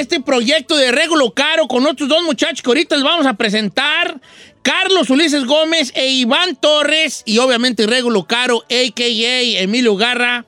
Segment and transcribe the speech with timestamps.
[0.00, 4.20] este proyecto de Regulo Caro con otros dos muchachos que ahorita les vamos a presentar.
[4.62, 9.62] Carlos Ulises Gómez e Iván Torres y obviamente Regulo Caro, a.k.a.
[9.62, 10.44] Emilio Garra.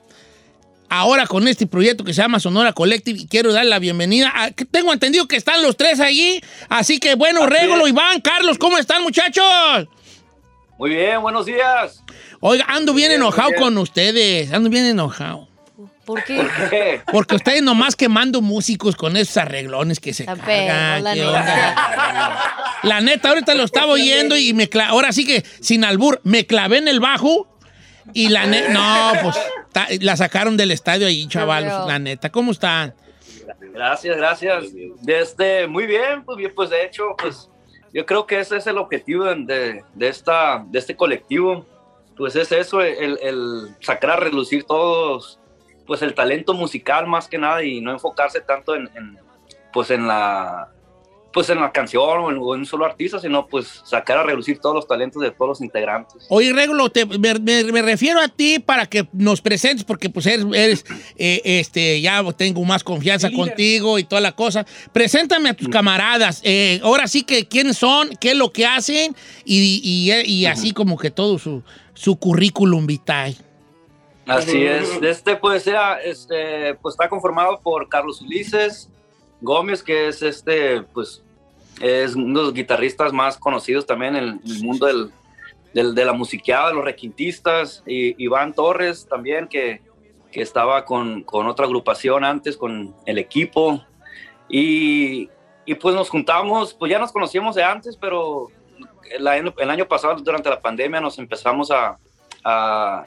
[0.89, 4.31] Ahora con este proyecto que se llama Sonora Collective y quiero darle la bienvenida.
[4.35, 6.39] a- tengo entendido que están los tres allí.
[6.69, 9.43] Así que bueno, Regulo, Iván, Carlos, ¿cómo están muchachos?
[10.77, 12.03] Muy bien, buenos días.
[12.39, 13.61] Oiga, ando bien Bien, enojado bien.
[13.61, 14.51] con ustedes.
[14.53, 15.47] Ando bien enojado.
[16.05, 16.45] ¿Por qué?
[16.69, 17.01] ¿Qué?
[17.11, 21.03] Porque ustedes nomás quemando músicos con esos arreglones que se Está cargan.
[21.03, 22.43] la ¿qué neta.
[22.83, 26.45] La neta, ahorita lo estaba oyendo y me cla- ahora sí que sin albur, me
[26.45, 27.47] clavé en el bajo
[28.13, 29.35] y la neta, no, pues
[29.71, 32.29] ta- la sacaron del estadio ahí, chavalos, la neta.
[32.31, 32.93] ¿Cómo están?
[33.73, 34.65] Gracias, gracias.
[35.07, 37.49] Este, muy bien, pues bien, pues de hecho, pues
[37.93, 41.65] yo creo que ese es el objetivo de, de- de esta, de este colectivo.
[42.17, 45.39] Pues es eso, el, el sacar a relucir todos,
[45.85, 49.17] pues el talento musical más que nada y no enfocarse tanto en, en,
[49.73, 50.69] pues en la,
[51.33, 54.23] pues en la canción o en, o en un solo artista, sino pues sacar a
[54.23, 56.25] relucir todos los talentos de todos los integrantes.
[56.29, 60.27] Oye, Regulo, te- me, me- me refiero a ti para que nos presentes, porque pues
[60.27, 60.85] eres, eres,
[61.17, 64.63] eh, este, ya tengo más confianza contigo y toda la cosa.
[64.91, 66.39] Preséntame a tus camaradas.
[66.43, 70.71] eh, ahora sí que quiénes son, qué es lo que hacen y, y- y así
[70.71, 71.63] como que todo su,
[71.95, 73.35] su currículum vitae.
[74.25, 75.01] Así es.
[75.01, 75.67] Este pues
[76.03, 78.89] este, pues está conformado por Carlos Ulises
[79.41, 81.21] Gómez, que es este, pues,
[81.81, 85.11] es uno de los guitarristas más conocidos también en el mundo del,
[85.73, 87.83] del- de la musiqueada, de los requintistas.
[87.85, 89.81] Y Iván Torres también, que,
[90.31, 93.83] que estaba con, con otra agrupación antes, con el equipo.
[94.47, 95.29] Y,
[95.65, 98.47] y pues nos juntamos, pues ya nos conocíamos de antes, pero
[99.11, 101.97] el año, el año pasado, durante la pandemia, nos empezamos a,
[102.45, 103.05] a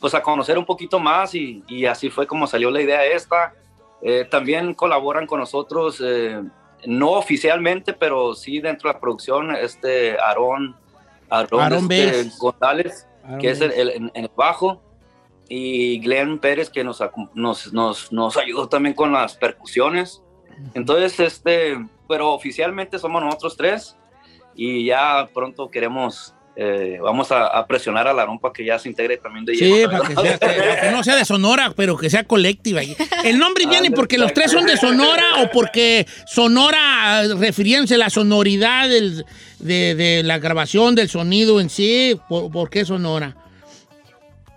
[0.00, 3.54] pues a conocer un poquito más y, y así fue como salió la idea esta.
[4.02, 6.42] Eh, también colaboran con nosotros, eh,
[6.86, 10.76] no oficialmente, pero sí dentro de la producción, este Aarón,
[11.30, 12.30] Aarón, este.
[12.38, 13.06] González,
[13.40, 14.82] que es el, el- en, en el bajo,
[15.48, 17.02] y Glenn Pérez, que nos,
[17.34, 20.22] nos, nos, nos ayudó también con las percusiones.
[20.74, 23.96] Entonces, este, pero oficialmente somos nosotros tres
[24.54, 28.88] y ya pronto queremos, eh, vamos a, a presionar a Larón para que ya se
[28.88, 32.08] integre también de Sí, para que, sea, para que no sea de Sonora, pero que
[32.08, 32.80] sea colectiva.
[33.24, 37.98] ¿El nombre viene porque los tres son de Sonora o porque Sonora, eh, refiriéndose a
[37.98, 39.24] la sonoridad del-
[39.58, 42.18] de, de la grabación del sonido en sí?
[42.28, 43.36] ¿Por, por qué Sonora?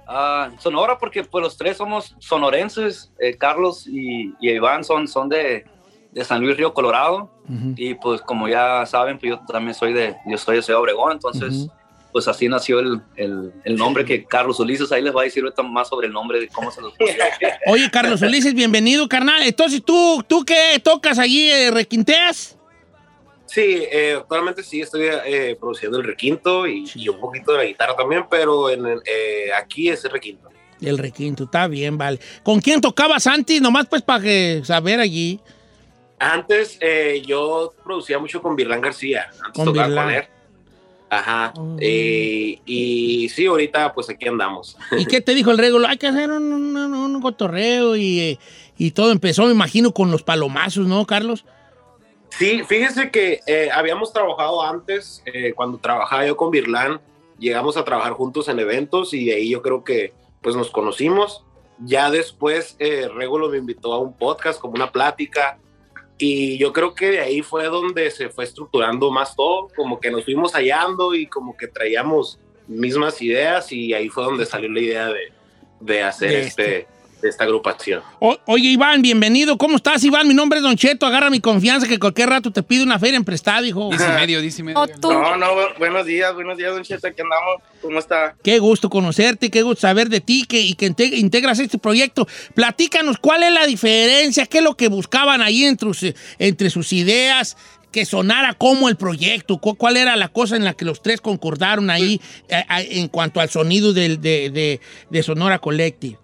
[0.08, 5.30] Ah, Sonora porque pues los tres somos sonorenses, eh, Carlos y, y Iván son, son
[5.30, 5.66] de,
[6.12, 7.30] de San Luis Río Colorado
[7.76, 11.12] y pues como ya saben, pues yo también soy de, yo soy de Ciudad Obregón,
[11.14, 11.68] entonces.
[12.12, 15.44] Pues así nació el, el, el nombre que Carlos Ulises, ahí les va a decir
[15.44, 17.14] ahorita más sobre el nombre de cómo se los puso.
[17.68, 19.44] Oye, Carlos Ulises, bienvenido, carnal.
[19.44, 21.50] Entonces, ¿tú, tú qué tocas allí?
[21.50, 22.58] eh, ¿Requinteas?
[23.46, 27.64] Sí, eh, actualmente sí estoy eh, produciendo el requinto y, y un poquito de la
[27.66, 30.50] guitarra también, pero en, el- eh, aquí es el requinto.
[30.82, 32.20] El requinto, está bien, vale.
[32.44, 33.60] ¿Con quién tocabas antes?
[33.60, 35.40] Nomás pues para que saber allí.
[36.20, 40.06] Antes eh, yo producía mucho con Virlán García, antes Con tocaba Virlán.
[40.06, 40.24] con él.
[41.10, 41.54] Ajá.
[41.58, 41.76] Oh.
[41.80, 44.78] Eh, y sí, ahorita pues aquí andamos.
[44.98, 45.88] ¿Y qué te dijo el regulo?
[45.88, 48.40] Hay que hacer un, un- un- cotorreo y, eh,
[48.78, 51.44] y todo empezó, me imagino, con los palomazos, ¿no, Carlos?
[52.38, 57.02] Sí, fíjese que eh, habíamos trabajado antes, eh, cuando trabajaba yo con Virlán,
[57.40, 61.44] llegamos a trabajar juntos en eventos y de ahí yo creo que pues nos conocimos.
[61.80, 65.58] Ya después eh, Regulo me invitó a un podcast como una plática
[66.20, 70.12] y yo creo que de ahí fue donde se fue estructurando más todo, como que
[70.12, 72.38] nos fuimos hallando y como que traíamos
[72.68, 75.32] mismas ideas y ahí fue donde salió la idea de,
[75.80, 76.88] de hacer De este,
[77.22, 78.02] de esta agrupación.
[78.20, 79.58] O- oye, Iván, bienvenido.
[79.58, 80.28] ¿Cómo estás, Iván?
[80.28, 81.06] Mi nombre es Don Cheto.
[81.06, 83.90] Agarra mi confianza que cualquier rato te pido una feria en prestada, hijo.
[83.92, 84.86] Dice y medio, dice y medio.
[85.04, 87.62] No, no, bu- buenos días, buenos días, Don Cheto, aquí andamos.
[87.82, 88.36] ¿Cómo está?
[88.44, 92.28] Qué gusto conocerte, qué gusto saber de ti que, y que inte- integras este proyecto.
[92.56, 94.46] Platícanos, ¿cuál es la diferencia?
[94.46, 97.58] ¿Qué es lo que buscaban ahí entre, sus- entre sus ideas?
[97.92, 99.58] Que sonara como el proyecto.
[99.58, 103.40] ¿Cu- ¿Cuál era la cosa en la que los tres concordaron ahí eh, en cuanto
[103.40, 104.80] al sonido del- de, de-
[105.10, 106.18] de Sonora Collective?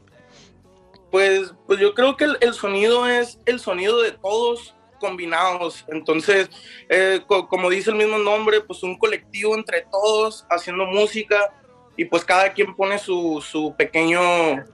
[1.16, 5.86] Pues, pues yo creo que el, el sonido es el sonido de todos combinados.
[5.88, 6.50] Entonces,
[6.90, 11.54] eh, co- como dice el mismo nombre, pues un colectivo entre todos haciendo música
[11.96, 14.20] y pues cada quien pone su, su pequeño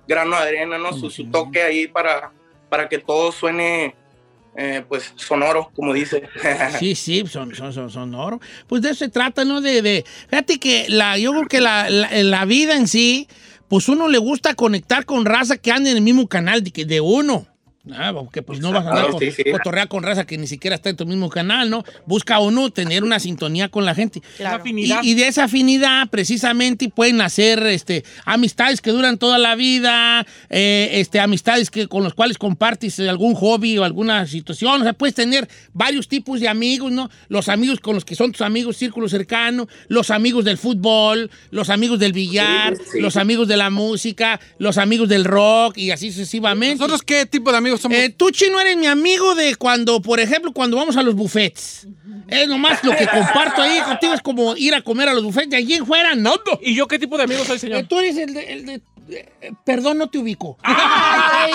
[0.08, 0.94] grano de arena, ¿no?
[0.94, 2.32] Su, su toque ahí para,
[2.70, 3.94] para que todo suene
[4.58, 6.24] eh, pues sonoro, como dice.
[6.80, 8.40] Sí, sí, son, son, son, sonoro.
[8.66, 9.62] Pues de eso se trata, ¿no?
[9.62, 13.28] De, de- fíjate que la, yo creo que la, la, la vida en sí,
[13.72, 16.84] pues uno le gusta conectar con raza que anda en el mismo canal de, que-
[16.84, 17.46] de uno.
[17.94, 19.44] Ah, porque pues no vas a andar sí, sí.
[19.52, 21.84] cotorrear con raza que ni siquiera está en tu mismo canal, ¿no?
[22.06, 24.22] Busca uno tener una sintonía con la gente.
[25.02, 30.90] Y, de esa afinidad, precisamente, pueden hacer este, amistades que duran toda la vida, eh,
[30.94, 34.82] este, amistades que, con los cuales compartes algún hobby o alguna situación.
[34.82, 37.10] O sea, puedes tener varios tipos de amigos, ¿no?
[37.30, 41.72] Los amigos con los que son tus amigos, círculo cercano, los amigos del fútbol, los
[41.72, 43.00] amigos del billar, Sí, sí.
[43.00, 46.76] los amigos de la música, los amigos del rock y así sucesivamente.
[46.76, 47.98] ¿Nosotros qué tipo de amigos somos?
[47.98, 51.88] Eh, tú, Chino, eres mi amigo de cuando, por ejemplo, cuando vamos a los buffets.
[52.28, 55.50] Es nomás lo que comparto ahí contigo, es como ir a comer a los buffets.
[55.50, 56.36] De allí en fuera, no.
[56.36, 56.60] no.
[56.62, 57.84] ¿Y yo qué tipo de amigo soy, Eh, señor?
[57.84, 58.54] tú eres el de...
[58.54, 60.58] el de- eh, perdón, no te ubico.
[60.64, 61.52] Ay,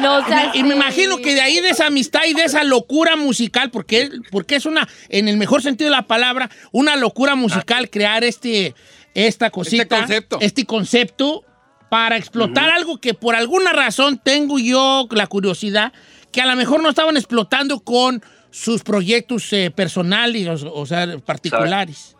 [0.00, 2.62] no Y me, y me imagino que de ahí, de esa amistad y de esa
[2.64, 7.34] locura musical, porque, porque es una, en el mejor sentido de la palabra, una locura
[7.36, 8.74] musical crear este,
[9.14, 9.98] esta cosita.
[9.98, 10.38] concepto.
[10.40, 11.44] Este concepto
[11.88, 15.92] para explotar algo que por alguna razón tengo yo la curiosidad,
[16.32, 21.18] que a lo mejor no estaban explotando con sus proyectos eh, personales, o, o sea,
[21.24, 22.16] particulares.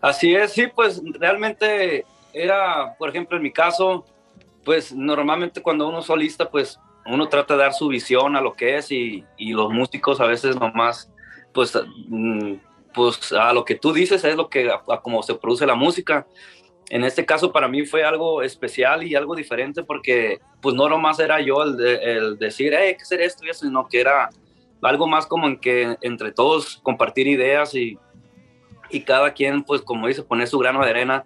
[0.00, 4.04] Así es, sí, pues realmente era, por ejemplo, en mi caso,
[4.64, 8.52] pues normalmente cuando uno es solista, pues uno trata de dar su visión a lo
[8.52, 11.10] que es y, y los músicos a veces nomás,
[11.52, 11.76] pues,
[12.08, 12.54] mm,
[12.94, 15.74] pues a lo que tú dices es lo que, a, a cómo se produce la
[15.74, 16.26] música.
[16.90, 21.20] En este caso para mí fue algo especial y algo diferente porque pues no nomás
[21.20, 24.00] era yo el, de- el decir, hey, hay que hacer esto y eso, sino que
[24.00, 24.28] era
[24.82, 27.96] algo más como en que entre todos compartir ideas y,
[28.90, 31.24] y cada quien, pues como dice, poner su grano de arena,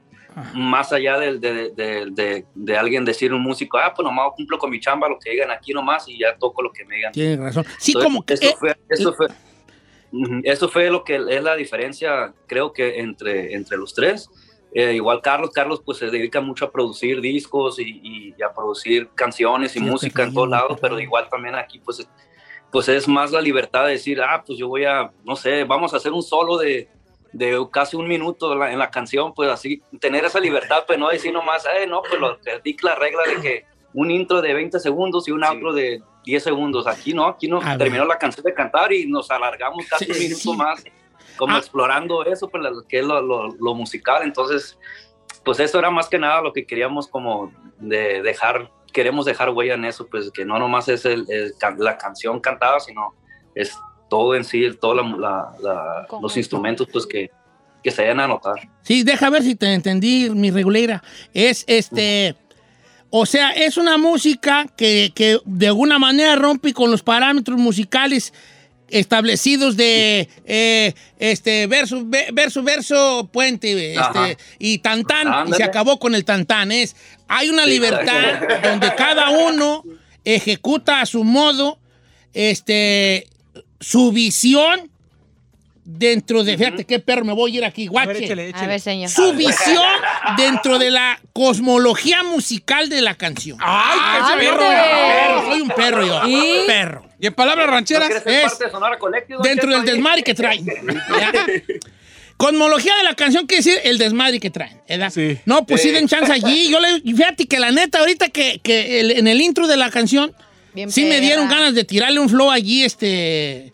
[0.52, 4.58] más allá del- de, de, de, de alguien decir un músico, ah, pues nomás cumplo
[4.58, 7.12] con mi chamba, lo que digan aquí nomás y ya toco lo que me digan.
[7.12, 7.64] Tienes razón.
[7.78, 8.34] Sí, Entonces, como que...
[8.34, 9.28] Eso eh, fue, eso fue,
[10.12, 14.28] Ujú, eso fue lo que es la diferencia, creo que entre, entre los tres.
[14.76, 18.52] Eh, igual Carlos, Carlos pues se dedica mucho a producir discos y, y- y a
[18.52, 22.06] producir canciones y Sí, música en todos lados, pero igual también aquí pues,
[22.72, 25.94] pues es más la libertad de decir, ah, pues yo voy a, no sé, vamos
[25.94, 26.88] a hacer un solo de,
[27.32, 30.98] de casi un minuto en la, en la canción, pues así, tener esa libertad, pues
[30.98, 32.36] no decir nomás, eh, no, pues lo
[32.82, 36.88] la regla de que un intro de 20 segundos y un outro de 10 segundos.
[36.88, 40.18] Aquí no, aquí no, terminó la canción de cantar y nos alargamos casi Sí, un
[40.18, 40.56] minuto sí.
[40.56, 40.84] más,
[41.36, 41.58] como Ah.
[41.58, 44.22] explorando eso, pues lo que es lo, lo- lo musical.
[44.22, 44.78] Entonces,
[45.44, 49.74] pues eso era más que nada lo que queríamos como de dejar, queremos dejar huella
[49.74, 53.14] en eso, pues que no nomás es el, el la canción cantada, sino
[53.54, 53.76] es
[54.08, 57.30] todo en sí, todos la, la- la- los instrumentos, pues que,
[57.82, 58.54] que se vayan a notar.
[58.82, 61.02] Sí, deja ver si te entendí, mi regulera.
[61.34, 62.36] Es este.
[63.16, 68.32] O sea, es una música que, que de alguna manera rompe con los parámetros musicales
[68.88, 75.98] establecidos de eh, este verso, ve- verso, verso, puente, este, y tantán, y se acabó
[75.98, 76.70] con el tantán.
[76.72, 76.94] Es,
[77.28, 79.82] hay una libertad donde cada uno
[80.24, 81.78] ejecuta a su modo
[82.32, 83.28] este,
[83.80, 84.90] su visión
[85.84, 88.08] dentro de, fíjate qué perro, me voy a ir aquí, A guache.
[88.12, 88.66] ver, échele, A échele.
[88.66, 89.10] ver, señor.
[89.10, 89.82] su visión
[90.36, 93.58] dentro de la cosmología musical de la canción.
[93.60, 94.44] ¡Ay, qué ¡Ande!
[94.46, 94.58] perro!
[94.68, 96.28] Perro, soy un perro yo.
[96.28, 96.66] ¿Y?
[96.66, 97.06] Perro.
[97.20, 100.22] Y en palabras ¿No rancheras, ser es parte de Sonora Collective, don Dentro del desmadre
[100.22, 100.64] que traen.
[102.36, 104.80] Cosmología de la canción quiere decir el desmadre que traen.
[104.88, 105.10] ¿verdad?
[105.10, 105.38] Sí.
[105.46, 106.68] No, pues sí den chance allí.
[106.68, 109.90] Yo le, fíjate que la neta, ahorita que, que el- en el intro de la
[109.90, 110.34] canción,
[110.74, 113.72] Bien sí me dieron ganas de tirarle un flow allí, este.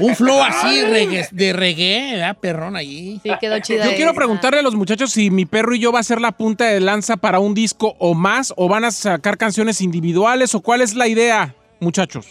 [0.00, 2.36] Un flow así reggae- de reggae, ¿verdad?
[2.38, 3.20] Perrón allí.
[3.22, 3.84] Sí, quedó chida.
[3.90, 6.32] Yo quiero preguntarle a los muchachos si mi perro y yo va a ser la
[6.32, 10.60] punta de lanza para un disco o más, o van a sacar canciones individuales, o
[10.60, 12.26] cuál es la idea, muchachos.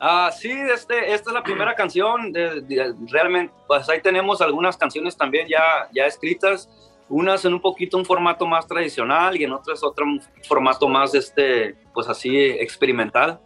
[0.00, 2.32] Ah, sí, este, esta es la primera canción.
[2.32, 5.60] de- de- realmente, pues ahí tenemos algunas canciones también ya,
[5.92, 6.68] ya escritas.
[7.10, 10.04] Unas en un poquito un formato más tradicional y en otras otro
[10.46, 13.40] formato más, este, pues así experimental.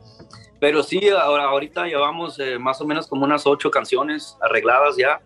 [0.63, 5.21] Pero sí, ahora, ahorita llevamos eh, más o menos como unas ocho canciones arregladas ya.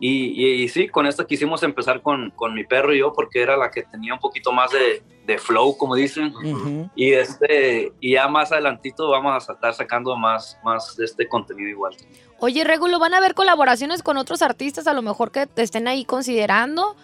[0.00, 3.40] Y, y- y sí, con esta quisimos empezar con, con mi perro y yo porque
[3.42, 6.34] era la que tenía un poquito más de, de flow, como dicen.
[6.34, 6.90] Ujú.
[6.96, 11.68] Y este y ya más adelantito vamos a estar sacando más, más de este contenido
[11.68, 11.94] igual.
[12.40, 15.86] Oye, Regulo, ¿van a haber colaboraciones con otros artistas a lo mejor que te estén
[15.86, 16.96] ahí considerando?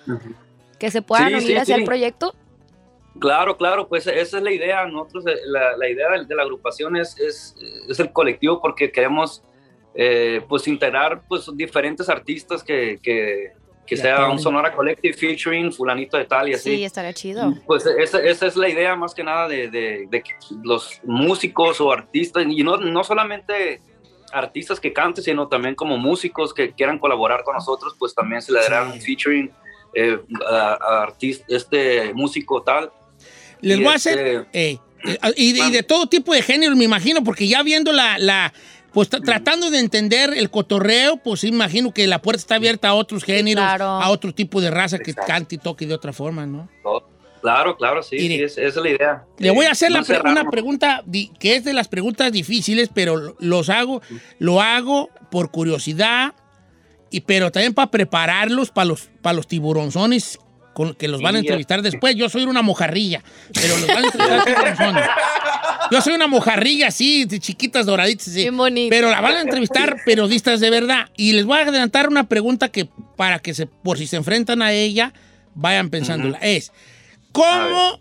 [0.80, 1.80] Que se puedan Sí, unir sí, hacia sí.
[1.82, 2.34] el proyecto.
[3.20, 4.86] Claro, claro, pues esa es la idea.
[4.86, 7.54] Nosotros, eh, la, la idea de, de la agrupación es, es,
[7.88, 9.42] es el colectivo porque queremos
[9.94, 13.52] eh, pues integrar pues diferentes artistas que, que,
[13.86, 16.76] que sea un Sonora Collective featuring fulanito de tal y así.
[16.76, 17.54] Sí, estaría chido.
[17.66, 20.30] Pues esa, esa es la idea más que nada de, de- de que
[20.62, 23.80] los músicos o artistas, y no, no solamente
[24.30, 28.52] artistas que canten, sino también como músicos que quieran colaborar con nosotros, pues también se
[28.52, 29.50] le dará un featuring
[29.94, 32.92] eh, a, a artista, este músico tal.
[33.60, 34.46] Les Y voy a este- hacer.
[34.52, 38.18] eh, Eh, Y, y de todo tipo de género, me imagino, porque ya viendo la,
[38.18, 38.52] la
[38.92, 42.94] pues tra- tratando de entender el cotorreo, pues imagino que la puerta está abierta a
[42.94, 43.84] otros géneros, claro.
[43.84, 45.32] a otro tipo de raza que Exacto.
[45.32, 46.68] cante y toque de otra forma, ¿no?
[47.40, 48.36] Claro, claro, sí, Mire.
[48.38, 49.24] sí, es- esa es la idea.
[49.38, 51.04] Le voy a Eh, hacer la pre- una pregunta
[51.38, 54.02] que es de las preguntas difíciles, pero lo- los hago,
[54.40, 56.34] lo hago por curiosidad,
[57.12, 60.40] y, pero también para prepararlos para los, para los tiburonzones
[60.78, 62.14] con, que los van a entrevistar después.
[62.14, 63.20] Yo soy una mojarrilla,
[63.52, 65.10] pero los van a entrevistar.
[65.90, 68.28] Yo soy una mojarrilla así, de chiquitas doraditas.
[68.28, 68.42] así.
[68.42, 68.90] Bien bonito.
[68.90, 71.08] Pero la van a entrevistar periodistas de verdad.
[71.16, 74.62] Y les voy a adelantar una pregunta que para que se, por si se enfrentan
[74.62, 75.12] a ella,
[75.56, 76.38] vayan pensándola.
[76.38, 76.70] Es,
[77.32, 78.00] ¿cómo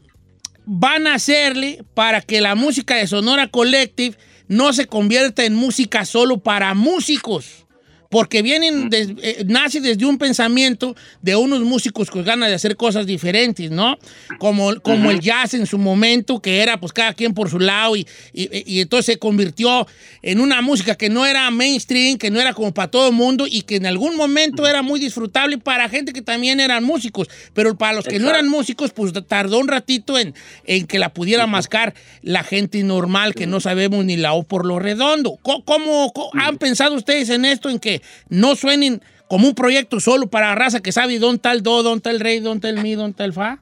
[0.66, 4.16] van a hacerle para que la música de Sonora Collective
[4.48, 7.66] no se convierta en música solo para músicos?
[8.10, 12.76] Porque vienen, des- eh, nace desde un pensamiento de unos músicos con ganas de hacer
[12.78, 13.98] cosas diferentes, ¿no?
[14.40, 17.96] Como, como el jazz en su momento, que era pues cada quien por su lado
[17.96, 19.88] y, y- y entonces se convirtió
[20.22, 23.46] en una música que no era mainstream, que no era como para todo el mundo
[23.50, 27.78] y que en algún momento era muy disfrutable para gente que también eran músicos, pero
[27.78, 30.34] para los que no eran músicos, pues tardó un ratito en,
[30.66, 34.66] en que la pudiera mascar la gente normal que no sabemos ni la O por
[34.66, 35.38] lo redondo.
[35.42, 37.97] ¿Cómo, cómo- cómo- han pensado ustedes en esto, en que
[38.30, 41.98] no suenen como un proyecto solo para raza que sabe dónde está el do, dónde
[41.98, 43.62] está el rey, dónde está el mi, dónde está el fa?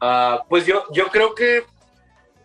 [0.00, 1.62] Ah, pues yo, yo creo que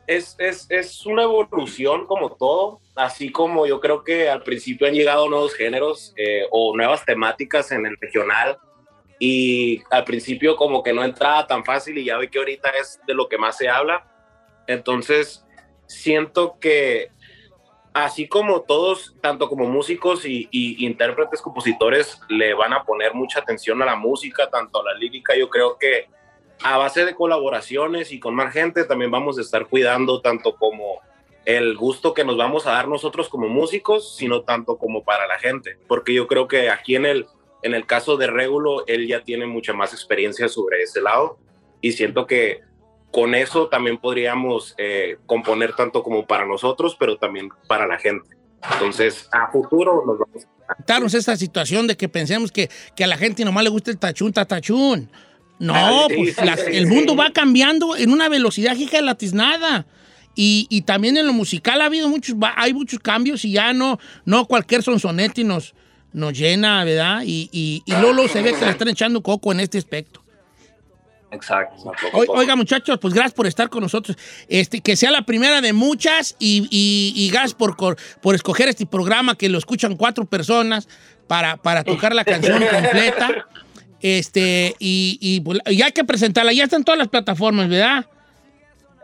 [0.08, 4.94] es, es, es una evolución como todo, así como yo creo que al principio han
[4.94, 8.58] llegado nuevos géneros eh, o nuevas temáticas en el regional
[9.20, 13.00] y al principio como que no entraba tan fácil y ya ve que ahorita es
[13.06, 14.06] de lo que más se habla.
[14.68, 15.46] Entonces
[15.86, 17.12] siento que
[17.94, 23.82] así como todos, tanto como músicos y, intérpretes, compositores, le van a poner mucha atención
[23.82, 26.08] a la música, tanto a la lírica, yo creo que
[26.64, 31.02] a base de colaboraciones y con más gente también vamos a estar cuidando tanto como
[31.44, 35.40] el gusto que nos vamos a dar nosotros como músicos, sino tanto como para la
[35.40, 37.26] gente, porque yo creo que aquí en el,
[37.64, 41.38] en el caso de Régulo, él ya tiene mucha más experiencia sobre ese lado.
[41.84, 42.62] Y siento que
[43.12, 48.28] con eso también podríamos eh, componer tanto como para nosotros, pero también para la gente.
[48.74, 50.46] Entonces, a futuro nos vamos
[50.78, 53.98] Quitarnos esta situación de que pensemos que, que a la gente nomás le gusta el
[53.98, 55.12] tachún, tatachún.
[55.60, 58.98] No, Ah, sí, pues sí, la- sí, el mundo va cambiando en una velocidad hija
[58.98, 59.86] de la tiznada.
[60.34, 64.00] Y, y también en lo musical ha habido muchos, hay muchos cambios y ya no,
[64.24, 65.76] no cualquier sonsonete nos,
[66.14, 67.24] nos llena, ¿verdad?
[67.26, 70.21] Y, y, y Lolo se ve que le están echando coco en este aspecto.
[71.32, 71.92] Exacto.
[72.14, 74.18] Oi- Oiga, muchachos, pues gracias por estar con nosotros.
[74.50, 78.86] Este, que sea la primera de muchas y, y- y gracias por, por escoger este
[78.86, 80.88] programa que lo escuchan cuatro personas
[81.28, 83.48] para, para tocar la canción completa.
[84.02, 86.54] Este, y, y, pues, y hay que presentarla.
[86.54, 88.06] Ya está en todas las plataformas, ¿verdad?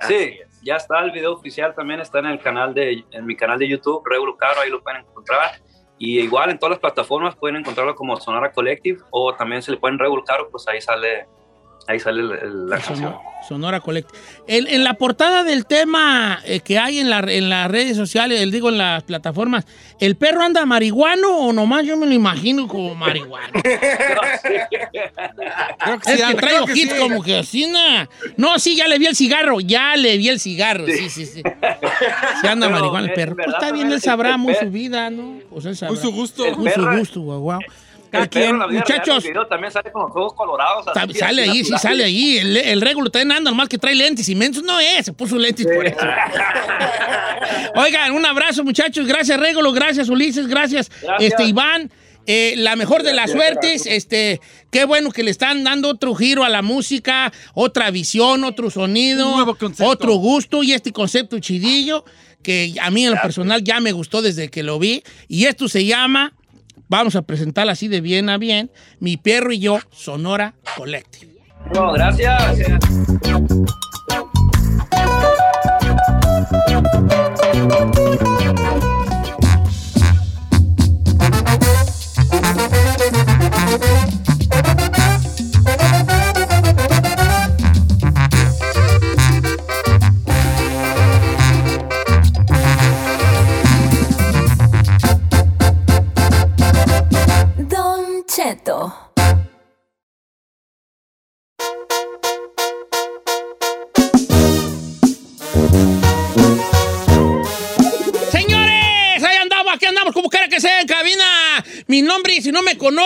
[0.07, 0.31] Sí,
[0.63, 3.67] ya está el video oficial también está en el canal de en mi canal de
[3.69, 5.61] YouTube Regulo Caro ahí lo pueden encontrar
[5.97, 9.77] y igual en todas las plataformas pueden encontrarlo como Sonora Collective o también se le
[9.77, 11.25] ponen Regulo Caro pues ahí sale
[11.87, 14.19] ahí sale el- el- la canción Sonora, Sonora Collective.
[14.47, 18.41] En, en la portada del tema eh, que hay en, la- en las redes sociales,
[18.41, 19.65] el, digo en las plataformas,
[19.99, 23.53] ¿el perro anda marihuano o nomás yo me lo imagino como marihuano?
[23.63, 23.79] Creo
[25.99, 27.03] que Es sí, que anda, trae ojitos sí.
[27.03, 27.67] como que así.
[28.37, 31.41] No, sí, ya le vi el cigarro, ya le vi el cigarro, sí, sí, sí.
[32.41, 33.35] Se anda Pero, marihuana el perro.
[33.35, 35.39] Pues está bien, él sabrá el muy su vida, ¿no?
[35.49, 35.93] Pues él sabrá.
[35.93, 36.43] Muy su gusto.
[36.57, 37.59] Muy su gusto, guau, guau.
[38.11, 39.23] Real, Muchachos.
[39.23, 42.37] video también sale con los ojos colorados así, sale así ahí, sí sale ahí.
[42.37, 44.63] El, el régulo también anda, nomás que trae lentes inmensos.
[44.63, 45.97] No es, se puso lentes por eso.
[47.75, 49.07] Oigan, un abrazo, muchachos.
[49.07, 49.71] Gracias, Régulo.
[49.71, 50.47] Gracias, Ulises.
[50.47, 51.31] Gracias, Gracias.
[51.31, 51.91] este Iván.
[52.29, 53.85] Eh, la mejor de las suertes.
[53.85, 58.69] Este, qué bueno que le están dando otro giro a la música, otra visión, otro
[58.69, 59.45] sonido,
[59.79, 62.03] otro gusto y este concepto chidillo
[62.43, 65.03] que a mí en lo personal ya me gustó desde que lo vi.
[65.29, 66.33] Y esto se llama,
[66.87, 71.37] vamos a presentarla así de bien a bien, Mi perro y yo, Sonora Collective.
[71.93, 72.77] Gracias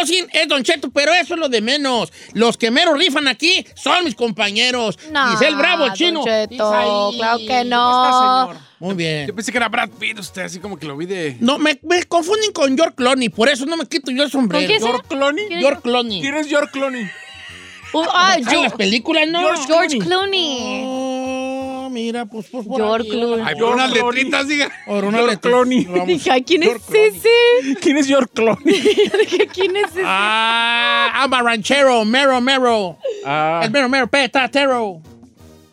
[0.09, 2.11] es Don Cheto, pero eso es lo de menos.
[2.33, 4.97] Los que mero rifan aquí son mis compañeros.
[5.11, 6.23] No, Giselle Bravo, Don chino.
[6.23, 7.17] Cheto, Isaí.
[7.17, 8.05] claro que ¿Cómo no.
[8.05, 8.71] está, señor?
[8.79, 9.27] Muy bien.
[9.27, 11.37] Yo pensé que era Brad Pitt, usted así como que lo vi de...
[11.39, 14.67] No, me, me confunden con George Clooney, por eso no me quito yo el sombrero.
[14.67, 15.47] ¿Con ¿George Clooney?
[15.47, 16.21] ¿Quién George Clooney.
[16.21, 17.03] ¿Quién es George Clooney?
[17.93, 19.41] Uh, ah, ¿En George, las películas no?
[19.67, 20.81] George Clooney.
[20.85, 21.20] Oh,
[21.91, 23.45] mira, pues, pues por George ahí, Clooney.
[23.47, 24.71] Ay, por una unas letritas, diga.
[24.85, 25.37] Por una George.
[25.39, 25.85] Clooney.
[25.85, 26.07] Vamos.
[26.07, 27.07] Dije, "Ay, ¿quién es George Clooney.
[27.17, 27.75] ese?
[27.81, 28.79] ¿Quién es George Clooney?
[29.21, 30.01] Dije, ¿quién es ese?
[30.05, 32.97] Ah, I'm a ranchero, mero, mero.
[33.25, 35.01] Ah, El mero, mero, petatero.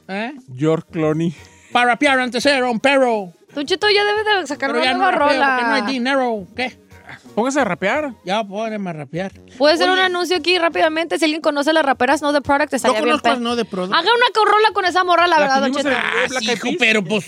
[0.09, 0.33] ¿Eh?
[0.57, 1.35] George Clooney.
[1.73, 3.33] Para rapear antes era un perro.
[3.55, 5.91] Don Cheto ya debe de sacar una ya no nueva rapeo porque no hay rola.
[5.93, 6.47] dinero.
[6.57, 6.88] ¿Qué?
[7.35, 8.15] Póngase a rapear.
[8.25, 9.33] Ya podemos rapear.
[9.57, 11.19] Puede ser un anuncio aquí rápidamente.
[11.19, 13.19] Si alguien conoce a las raperas No The Product, estaría bien.
[13.19, 13.53] conozco a no.
[13.53, 17.27] Haga una rola con esa morra, la La verdad, Don Ah, sí, hijo, pero pues...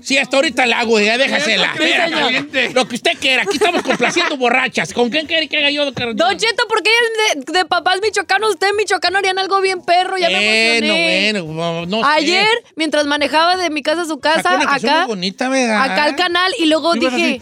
[0.00, 1.72] Sí, hasta ahorita la hago, ya déjasela.
[1.74, 2.72] Espérate.
[2.72, 3.42] Lo que usted quiera.
[3.42, 4.92] Aquí estamos complaciendo borrachas.
[4.92, 5.90] ¿Con quién quiere que haga yo?
[5.90, 8.50] Don Cheto, ¿por qué es de, de papás michoacanos?
[8.50, 11.32] Usted en Michoacán harían algo bien perro, ya me emocioné.
[11.32, 12.10] Bueno, bueno, no sé.
[12.16, 16.94] Ayer, mientras manejaba de mi casa a su casa, acá, acá al canal, y luego
[16.94, 17.40] dije,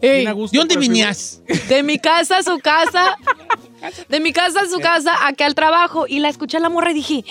[0.00, 1.42] "Ey, a gusto, ¿De dónde venías?
[1.68, 3.16] de mi casa a su casa,
[4.08, 6.90] de mi casa a su casa, acá al trabajo, y la escuché a la morra
[6.90, 7.24] y dije,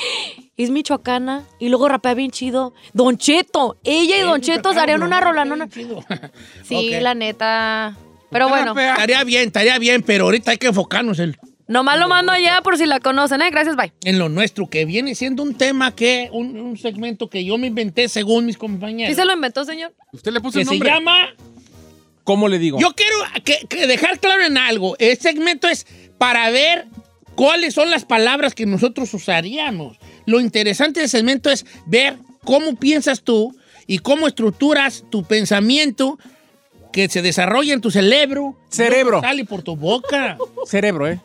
[0.58, 2.74] es michoacana, y luego rapea bien chido.
[2.94, 5.68] Don Cheto, ella y Don Cheto se harían una rola, no, no.
[6.64, 7.96] Sí, la neta.
[8.32, 8.78] Pero bueno.
[8.78, 12.78] Estaría bien, estaría bien, pero ahorita hay que enfocarnos en, nomás lo mando allá por
[12.78, 13.50] si la conocen, ¿eh?
[13.50, 13.94] Gracias, bye.
[14.04, 17.68] en lo nuestro, que viene siendo un tema que, un, un segmento que yo me
[17.68, 19.14] inventé según mis compañeros.
[19.16, 19.94] ¿Sí se lo inventó, señor?
[20.12, 20.90] Usted le puso que el se nombre.
[20.90, 21.28] llama
[22.26, 22.80] ¿Cómo le digo?
[22.80, 23.16] Yo quiero
[23.46, 24.96] que, que dejar claro en algo.
[25.00, 26.88] Este segmento es para ver
[27.36, 29.98] cuáles son las palabras que nosotros usaríamos.
[30.26, 33.56] Lo interesante del segmento es ver cómo piensas tú
[33.88, 36.18] y cómo estructuras tu pensamiento
[36.92, 38.58] que se desarrolla en tu cerebro.
[38.70, 39.22] Cerebro.
[39.22, 40.38] Sale por tu boca.
[40.66, 41.20] Cerebro, ¿eh?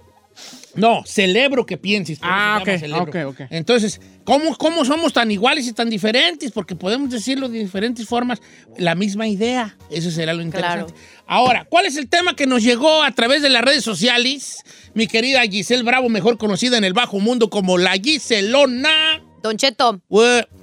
[0.74, 2.18] No, celebro que pienses.
[2.22, 3.40] Ah, llama ok.
[3.50, 6.52] Entonces, ¿cómo, ¿cómo somos tan iguales y tan diferentes?
[6.52, 8.40] Porque podemos decirlo de diferentes formas,
[8.76, 9.76] la misma idea.
[9.90, 10.94] Eso será lo interesante.
[11.26, 14.62] Ahora, ¿cuál es el tema que nos llegó a través de las redes sociales?
[14.94, 19.22] Mi querida Giselle Bravo, mejor conocida en el bajo mundo como la Giselona.
[19.42, 20.00] Don Cheto,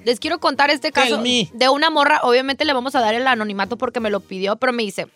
[0.04, 2.20] les quiero contar este caso de una morra.
[2.24, 5.08] Obviamente le vamos a dar el anonimato porque me lo pidió, pero me dice,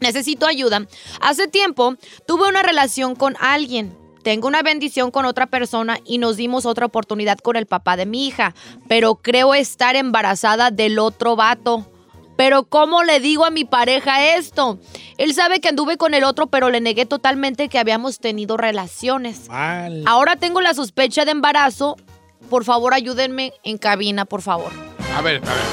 [0.00, 0.86] necesito ayuda.
[1.20, 1.96] Hace tiempo
[2.26, 3.96] tuve una relación con alguien.
[4.22, 8.06] Tengo una bendición con otra persona y nos dimos otra oportunidad con el papá de
[8.06, 8.54] mi hija,
[8.88, 11.90] pero creo estar embarazada del otro vato.
[12.36, 14.78] Pero ¿cómo le digo a mi pareja esto?
[15.16, 19.46] Él sabe que anduve con el otro, pero le negué totalmente que habíamos tenido relaciones.
[20.06, 21.96] Ahora tengo la sospecha de embarazo.
[22.48, 24.70] Por favor, ayúdenme en cabina, por favor.
[25.16, 25.64] A ver, a ver.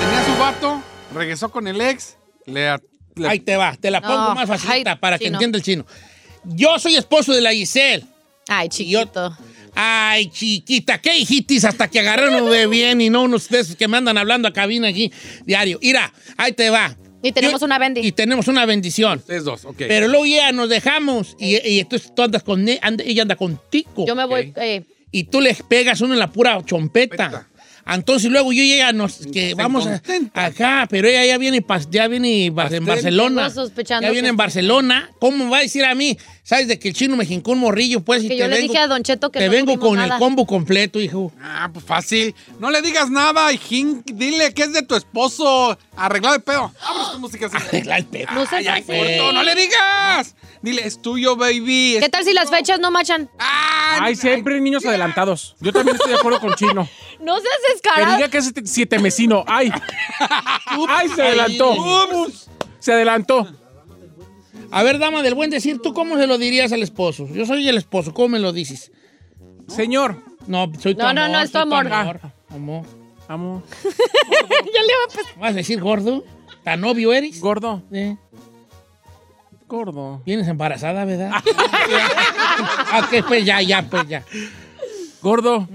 [0.00, 0.82] Tenía su vato,
[1.14, 2.16] regresó con el ex,
[2.46, 2.74] le...
[3.14, 5.62] le- Ahí te va, te la pongo No, más facilita ay, para que entienda el
[5.62, 5.84] chino.
[6.44, 8.04] Yo soy esposo de la Giselle.
[8.48, 9.36] Ay, chiquito.
[9.74, 13.88] Ay, chiquita, qué hijitis hasta que agarraron de bien y no unos de esos que
[13.88, 15.10] me andan hablando a cabina aquí
[15.46, 15.78] diario.
[15.80, 16.94] Mira, ahí te va.
[17.22, 18.00] Y tenemos Yo- una bendi.
[18.00, 19.18] Y tenemos una bendición.
[19.20, 19.76] Ustedes dos, ok.
[19.78, 23.36] Pero luego ya nos dejamos y, y entonces tú andas con e- anda- ella anda
[23.36, 24.04] contigo.
[24.06, 24.52] Yo me voy.
[24.56, 27.30] Eh, Y tú le pegas uno en la pura chompeta.
[27.30, 27.48] Chompeta.
[27.86, 30.00] Entonces luego yo ya nos que Se vamos a,
[30.34, 32.54] acá, pero ella ya viene ya viene en.
[32.54, 33.50] Barcelona.
[33.50, 35.10] Sospechando Ya viene en Barcelona.
[35.18, 36.16] ¿Cómo va a decir a mí?
[36.44, 38.56] ¿Sabes de que el chino me jincó un morrillo pues y que te yo le
[38.56, 40.14] vengo, dije a Don Cheto que te no vengo con nada.
[40.14, 41.32] el combo completo, hijo.
[41.40, 42.34] Ah, pues fácil.
[42.58, 44.02] No le digas nada, hijín.
[44.06, 45.78] Dile que es de tu esposo.
[45.96, 46.72] Arreglado de pedo.
[46.82, 47.46] Vámonos con música.
[47.46, 47.56] así.
[47.56, 48.32] Arregla el pedo.
[48.32, 48.92] No seas Ay, así.
[48.92, 50.34] corto, no le digas.
[50.62, 51.98] Dile, es tuyo, baby.
[52.00, 53.28] ¿Qué tal si las fechas no machan?
[53.38, 55.56] Ah, Ay, siempre hay niños adelantados.
[55.60, 56.88] Yo también estoy de acuerdo con Chino.
[57.22, 58.16] No seas descarado.
[58.16, 59.44] diga que es siete- siete mesino.
[59.46, 59.70] Ay.
[60.88, 61.74] Ay, se adelantó.
[62.78, 63.46] Se adelantó.
[64.70, 67.26] A ver, dama del buen decir, ¿tú cómo se lo dirías al esposo?
[67.28, 68.90] Yo soy el esposo, ¿cómo me lo dices?
[69.68, 70.16] Señor.
[70.46, 71.36] No, soy tu No, no, amor.
[71.36, 71.92] no, es tu amor.
[71.92, 72.20] amor.
[72.50, 72.86] Amor.
[73.28, 73.62] Amo.
[73.84, 75.38] ya le va a pesar.
[75.38, 76.24] ¿Vas a decir gordo?
[76.64, 77.40] ¿Tan novio eres?
[77.40, 77.82] Gordo.
[77.92, 78.16] Eh,
[79.68, 80.20] Gordo.
[80.26, 81.30] Vienes embarazada, ¿verdad?
[81.32, 84.22] ah, ok, pues ya, ya, pues ya.
[85.22, 85.66] Gordo.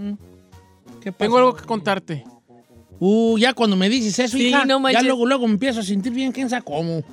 [1.02, 1.18] ¿Qué pasó?
[1.20, 2.24] Tengo algo que contarte.
[3.00, 5.84] Uh, ya cuando me dices eso, Sí, hija, no ya luego, luego me empiezo a
[5.84, 7.04] sentir bien, ¿quién sabe cómo?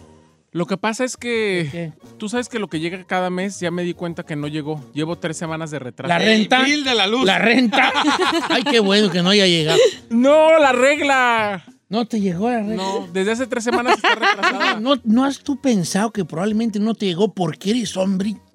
[0.55, 1.93] Lo que pasa es que ¿Qué?
[2.17, 4.81] tú sabes que lo que llega cada mes ya me di cuenta que no llegó.
[4.95, 6.09] Llevo tres semanas de retraso.
[6.09, 6.61] La renta.
[6.61, 7.25] El bill de la luz.
[7.25, 7.93] La renta.
[8.49, 9.79] Ay, qué bueno que no haya llegado.
[10.11, 11.65] No, la regla.
[11.89, 12.77] No te llegó la renta.
[12.77, 14.79] No, desde hace tres semanas está retrasada.
[14.81, 18.31] ¿No, ¿No has tú pensado que probablemente no te llegó porque eres hombre?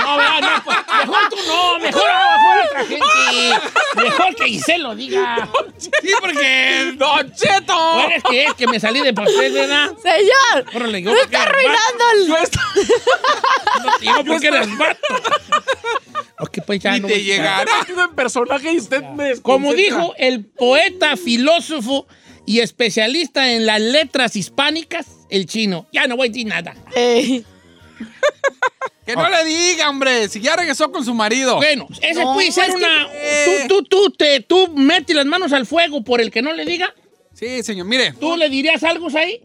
[0.00, 0.40] no, ¿verdad?
[0.40, 3.68] No, pues, mejor tú no, mejor, mejor otra gente.
[3.96, 5.48] Mejor que Giselle lo diga.
[5.78, 5.90] Sí,
[6.20, 6.92] porque.
[6.96, 7.94] ¡Don Cheto!
[7.94, 9.92] Bueno, es que, es que me salí de papel, ¿verdad?
[10.02, 12.26] Señor, Órale, yo no porque está arruinando el...
[12.26, 13.84] Yo estoy- vato.
[13.84, 15.14] No digo porque eres vato.
[16.40, 17.72] Ok, pues ya Ni no te a- llegará.
[17.88, 22.06] en personaje y usted me Como dijo el poeta, filósofo
[22.46, 25.86] y especialista en las letras hispánicas, el chino.
[25.92, 26.74] Ya no voy a decir nada.
[26.94, 27.44] Ey.
[29.04, 31.56] Que no le diga, hombre, si ya regresó con su marido.
[31.56, 33.08] Bueno, ese No, puede ser es que- una.
[33.68, 36.64] Tú, tú, tú, te, tú metes las manos al fuego por el que no le
[36.64, 36.92] diga.
[37.34, 38.12] Sí, señor, mire.
[38.14, 39.42] ¿Tú le dirías algo ahí?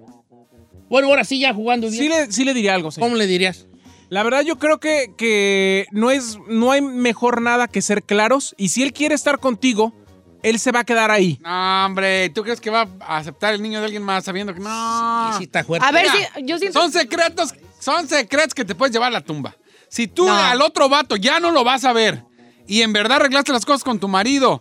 [0.89, 2.01] Bueno, ahora sí, ya jugando bien.
[2.03, 3.07] Sí le, sí le diría algo, señor.
[3.09, 3.65] ¿Cómo le dirías?
[4.09, 8.55] La verdad yo creo que, que no, es, no hay mejor nada que ser claros
[8.57, 9.93] y si él quiere estar contigo,
[10.41, 11.37] él se va a quedar ahí.
[11.43, 14.61] No, hombre, ¿tú crees que va a aceptar el niño de alguien más sabiendo que
[14.61, 15.37] no?
[15.37, 15.85] Sí, está fuerte.
[15.85, 16.79] A ver, Mira, si yo siento...
[16.79, 19.55] Son secretos, son secretos que te puedes llevar a la tumba.
[19.89, 20.33] Si tú No.
[20.37, 22.23] al otro vato ya no lo vas a ver
[22.67, 24.59] y en verdad arreglaste las cosas con tu marido,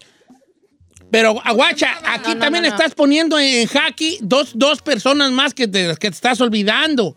[1.11, 5.67] Pero, Aguacha, aquí No, no, también estás poniendo en jaque dos, dos personas más que
[5.67, 7.17] te, que te estás olvidando.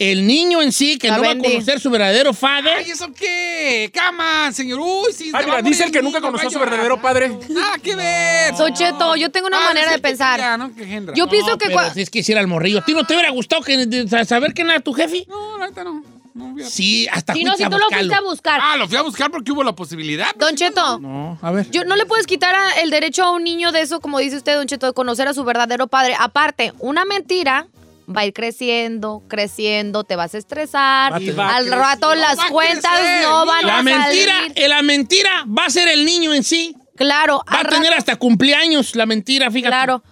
[0.00, 2.70] El niño en sí, que La no va a conocer su verdadero padre.
[2.78, 3.90] ¡ay, eso qué!
[3.94, 4.80] ¡Cama, señor!
[4.80, 5.30] ¡Uy, sí!
[5.34, 7.30] Ah, va mira, dice el que nunca conoció a su verdadero padre.
[7.50, 8.54] ¡Nada que ver!
[8.56, 10.40] Don Cheto, yo tengo una Ah, manera de que pensar.
[10.40, 10.70] ya, ¿no?
[11.14, 11.66] Yo No, pienso que...
[11.66, 12.78] pero si es que hiciera el morrillo.
[12.78, 15.26] ¿A ti no te hubiera gustado que, saber quién era tu jefe?
[15.28, 16.02] No, la neta no.
[16.32, 16.54] no.
[16.66, 18.58] Sí, hasta Si no, si tú lo fuiste a buscar.
[18.62, 20.34] Ah, lo fui a buscar porque hubo la posibilidad.
[20.36, 21.70] Don Cheto, No, a ver.
[21.70, 24.38] yo no le puedes quitar a- el derecho a un niño de eso, como dice
[24.38, 26.16] usted, Don Cheto, de conocer a su verdadero padre.
[26.18, 27.66] Aparte, una mentira
[28.14, 31.12] va a ir creciendo, creciendo, te vas a estresar.
[31.12, 34.52] Va a tener- Al rato las cuentas crecer, no van La a mentira, salir.
[34.56, 36.74] eh, la mentira va a ser el niño en sí.
[36.96, 39.70] Claro, Va a tener rato- hasta cumpleaños la mentira, fíjate.
[39.70, 40.02] Claro.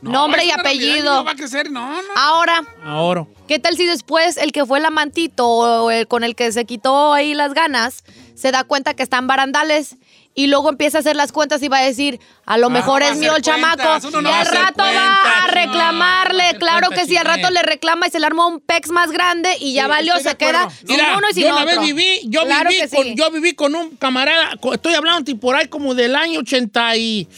[0.00, 1.16] Nombre y apellido.
[1.16, 2.08] No va a crecer, no, no.
[2.14, 3.26] Ahora, Ahora.
[3.48, 6.64] ¿qué tal si después el que fue el amantito o el con el que se
[6.66, 8.04] quitó ahí las ganas
[8.36, 9.96] se da cuenta que están barandales
[10.38, 13.02] y luego empieza a hacer las cuentas y va a decir, a lo Ah, mejor
[13.02, 15.22] va a es mío el chamaco cuentas, y no al rato va cuentas, a no,
[15.24, 18.60] va a reclamarle, claro que sí, al rato le reclama y se le armó un
[18.60, 21.48] pex más grande y ya Sí, valió, se queda sin Mira, uno y sin yo
[21.52, 21.80] una otro.
[21.80, 23.14] vez viví, yo Claro viví con, sí.
[23.16, 27.28] yo viví con un camarada, estoy hablando por ahí como del año 80 y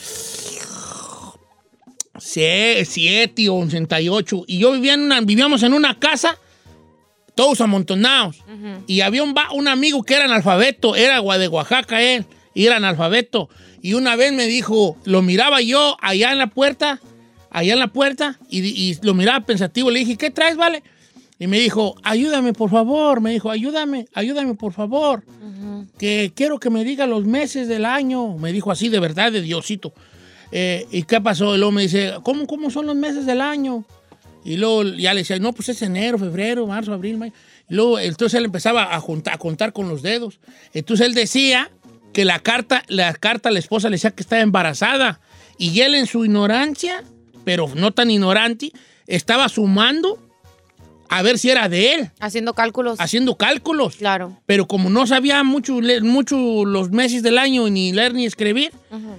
[2.18, 6.36] sie- siete o 88 y yo vivía en una, vivíamos en una casa
[7.34, 8.36] todos amontonados
[8.86, 12.76] y había un, va- un amigo que era analfabeto, era de Oaxaca él y era
[12.76, 13.48] analfabeto
[13.82, 17.00] y una vez me dijo, lo miraba yo allá en la puerta,
[17.50, 20.82] allá en la puerta y, y lo miraba pensativo, le dije, ¿qué traes, vale?
[21.40, 23.22] Y me dijo, ayúdame, por favor.
[23.22, 25.24] Me dijo, ayúdame, ayúdame, por favor.
[25.98, 28.36] Que quiero que me diga los meses del año.
[28.36, 29.94] Me dijo así, de verdad, de Diosito.
[30.52, 31.54] Eh, ¿Y qué pasó?
[31.54, 33.86] Y luego me dice, ¿cómo, ¿cómo son los meses del año?
[34.44, 37.32] Y luego ya le decía, no, pues es enero, febrero, marzo, abril, mayo.
[37.70, 40.40] Y luego, entonces él empezaba a, juntar, a contar con los dedos.
[40.74, 41.70] Entonces él decía
[42.12, 45.20] que la carta, la carta a la esposa le decía que estaba embarazada.
[45.58, 47.04] Y él en su ignorancia,
[47.44, 48.72] pero no tan ignorante,
[49.06, 50.18] estaba sumando
[51.12, 53.00] a ver si era de él, Haciendo cálculos.
[53.00, 53.96] haciendo cálculos.
[53.96, 54.38] Claro.
[54.46, 58.72] Pero como no sabía mucho, mucho los meses del año, ni leer ni escribir,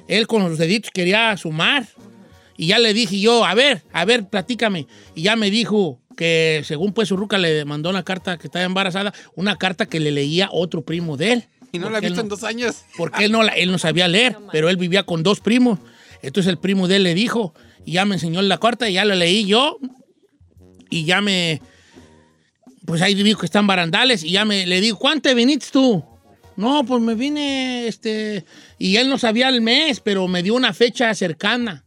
[0.08, 1.86] él con los deditos quería sumar.
[2.56, 4.88] Y ya le dije yo, a ver, a ver, platícame.
[5.16, 8.64] Y ya me dijo que según pues su ruca le mandó una carta que estaba
[8.64, 11.48] embarazada, una carta que le leía otro primo de él.
[11.72, 12.84] Y no la él visto en dos años.
[12.98, 15.80] Porque él no, la- él no sabía leer, pero él vivía con dos primos.
[16.22, 17.54] Entonces el primo de él le dijo,
[17.86, 19.80] y ya me enseñó la carta, y ya la leí yo,
[20.90, 21.62] y ya me...
[22.86, 26.04] Pues ahí digo que están barandales, y ya me le digo, ¿cuánto te viniste tú?
[26.58, 28.46] No, pues me vine, este...
[28.78, 31.86] Y él no sabía el mes, pero me dio una fecha cercana.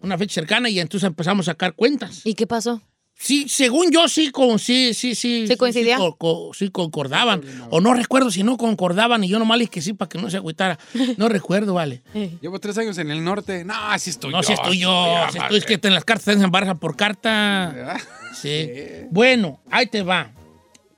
[0.00, 2.22] Una fecha cercana, y entonces empezamos a sacar cuentas.
[2.24, 2.82] ¿Y qué pasó?
[3.16, 5.46] Sí, según yo sí, con, sí, sí, sí.
[5.46, 5.96] ¿Sí coincidía?
[5.96, 7.42] Sí, co- co- sí concordaban.
[7.70, 10.18] O no recuerdo si no concordaban y yo nomás le dije que sí para que
[10.18, 10.78] no se agüitara.
[11.16, 12.02] No recuerdo, vale.
[12.42, 13.64] Llevo tres años en el norte.
[13.64, 14.46] No, así estoy No, yo.
[14.46, 15.16] si estoy yo.
[15.32, 17.96] Si estoy, es que en las cartas se embarazan por carta.
[18.34, 18.68] Sí.
[19.10, 20.32] Bueno, ahí te va.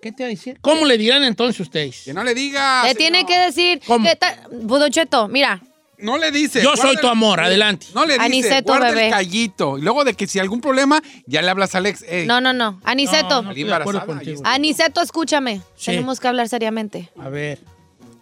[0.01, 0.59] ¿Qué te va a decir?
[0.61, 2.03] ¿Cómo le dirán entonces ustedes?
[2.05, 2.85] Que no le diga.
[2.87, 3.81] Le tiene que decir.
[3.87, 4.07] ¿Cómo?
[4.09, 5.61] que ta- Pues, Don Cheto, mira,
[5.99, 6.63] No le dice.
[6.63, 7.87] Yo soy tu amor, adelante.
[7.95, 8.25] No le dice.
[8.27, 9.07] Aniceto, guarda bebé.
[9.07, 9.79] el callito.
[9.79, 12.03] Y luego de que si algún problema, ya le hablas a Alex.
[12.09, 12.81] Ey, no, no, no.
[12.85, 14.43] Aniceto, No, no estoy de acuerdo Embarazada, contigo.
[14.45, 15.63] Aniceto, escúchame.
[15.77, 15.87] Sí.
[15.93, 17.11] Tenemos que hablar seriamente.
[17.21, 17.61] A ver.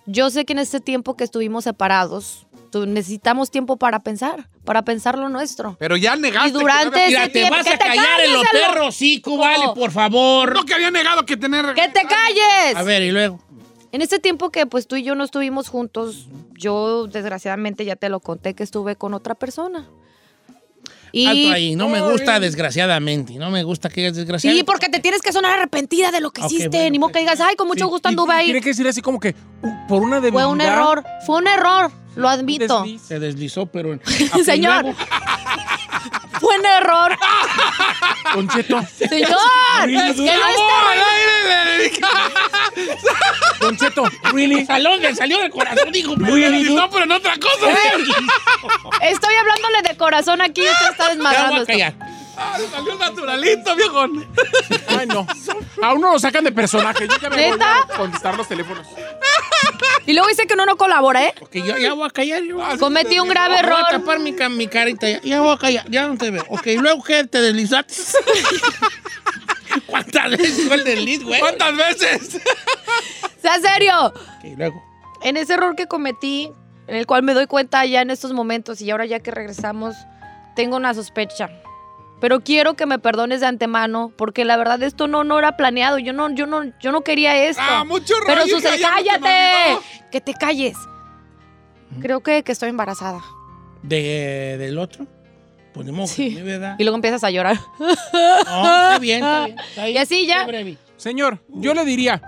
[0.06, 2.46] Yo sé que en este tiempo que estuvimos separados,
[2.86, 5.76] necesitamos tiempo para pensar, para pensar lo nuestro.
[5.78, 6.48] Pero ya negaste.
[6.48, 8.42] Y durante que no, Mira, ese te tiempo- vas que a te callar en los
[8.50, 10.52] perros, sí, vale, por favor.
[10.54, 11.66] no, que había negado que tener.
[11.74, 12.76] ¡Que te calles!
[12.76, 13.38] A ver, y luego.
[13.92, 16.26] En este tiempo que pues tú y yo no estuvimos juntos,
[16.58, 19.88] yo desgraciadamente ya te lo conté que estuve con otra persona.
[21.12, 21.76] Y- Alto ahí.
[21.76, 23.34] No me gusta, desgraciadamente.
[23.34, 24.60] No me gusta que digas desgraciadamente.
[24.60, 26.68] Sí, porque te tienes que sonar arrepentida de lo que hiciste.
[26.68, 28.46] bueno, Ni modo que digas, ay, con mucho Sí, gusto anduve ahí.
[28.46, 30.42] Tiene que decir así como que uh, por una debilidad.
[30.44, 31.04] Fue un error.
[31.24, 31.92] Fue un error.
[32.16, 32.82] Lo admito.
[32.82, 33.02] desliz.
[33.02, 33.92] Se deslizó, pero...
[33.92, 34.00] en-
[34.44, 34.86] Señor.
[36.40, 37.16] Fue un error.
[38.34, 38.80] Don Cheto.
[38.96, 39.30] Señor.
[39.88, 42.08] es que no ¡Oh, está.
[43.60, 44.64] Don Cheto, really.
[44.66, 46.14] Salón, le salió del corazón, dijo.
[46.16, 46.74] Really?
[46.74, 47.72] No, pero en otra cosa.
[49.02, 51.52] Estoy hablándole de corazón aquí y usted está Ya desmadrando.
[51.54, 51.94] voy a callar.
[52.36, 54.06] Ah, salió naturalito, viejo.
[54.88, 55.24] Ay, no.
[55.82, 57.06] A uno lo sacan de personaje.
[57.06, 58.84] Yo ya me voy a contestar los teléfonos.
[60.06, 61.34] Y luego dice que uno no colabora, ¿eh?
[61.40, 62.42] Ok, yo ya voy a callar.
[62.42, 62.58] Yo.
[62.78, 63.78] Cometí un grave Voy a error.
[63.90, 65.08] tapar mi, mi carita.
[65.08, 65.90] Ya, ya voy a callar.
[65.90, 66.44] Ya no te veo.
[66.48, 67.94] Ok, luego qué te deslizaste.
[69.86, 71.40] ¿Cuántas veces fue el desliz, güey?
[71.40, 72.40] ¿Cuántas veces?
[73.40, 74.06] Sea serio.
[74.06, 74.82] Ok, luego.
[75.22, 76.50] En ese error que cometí,
[76.86, 79.96] en el cual me doy cuenta ya en estos momentos y ahora ya que regresamos,
[80.54, 81.50] tengo una sospecha.
[82.24, 85.98] Pero quiero que me perdones de antemano, porque la verdad esto no, no era planeado.
[85.98, 87.60] Yo no, yo no, yo no quería esto.
[87.62, 89.78] Ah, mucho Pero me cállate.
[90.10, 90.74] Que te calles.
[92.00, 93.20] Creo que, que estoy embarazada.
[93.82, 95.06] De, ¿Del otro?
[95.74, 96.34] Pues de modo, Sí.
[96.36, 96.76] verdad.
[96.78, 97.58] Y luego empiezas a llorar.
[97.78, 99.58] No, está bien, está bien.
[99.68, 99.94] está bien.
[99.94, 100.46] Y así ya.
[100.96, 102.22] Señor, yo le diría,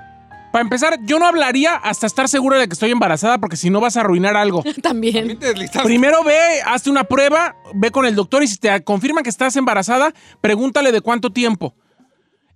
[0.57, 3.79] para empezar, yo no hablaría hasta estar segura de que estoy embarazada, porque si no
[3.79, 4.65] vas a arruinar algo.
[4.83, 5.39] También.
[5.85, 9.55] Primero ve, hazte una prueba, ve con el doctor y si te confirman que estás
[9.57, 11.75] embarazada, pregúntale de cuánto tiempo.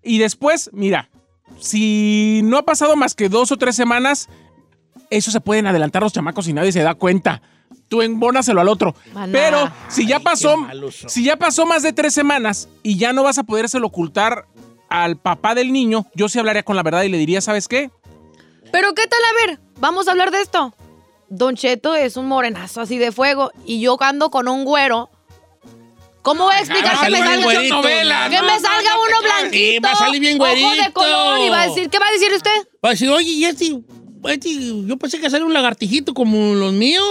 [0.03, 1.11] Y después, mira,
[1.59, 4.31] si no ha pasado más que dos o tres semanas,
[5.11, 7.43] eso se pueden adelantar los chamacos y nadie se da cuenta.
[7.89, 8.95] Tú embónaselo al otro.
[9.13, 9.31] Maná.
[9.31, 10.57] Pero si ya Ay, pasó,
[11.07, 14.47] si ya pasó más de tres semanas y ya no vas a podérselo ocultar
[14.91, 17.91] al papá del niño, yo sí hablaría con la verdad y le diría, ¿sabes qué?
[18.71, 19.21] Pero ¿qué tal?
[19.25, 20.75] A ver, vamos a hablar de esto.
[21.29, 25.09] Don Cheto es un morenazo así de fuego y yo ando con un güero.
[26.23, 27.77] ¿Cómo voy a explicar va a que me salga, güerito.
[27.77, 29.41] novela, que no, me no, salga no uno claves.
[29.43, 29.57] blanquito?
[29.57, 30.93] Sí, va a salir bien Ojo de güerito.
[30.93, 32.69] color y va a decir, ¿qué va a decir usted?
[32.85, 33.81] Va a decir, oye, y este,
[34.25, 37.07] este, yo pensé que salió un lagartijito como los míos.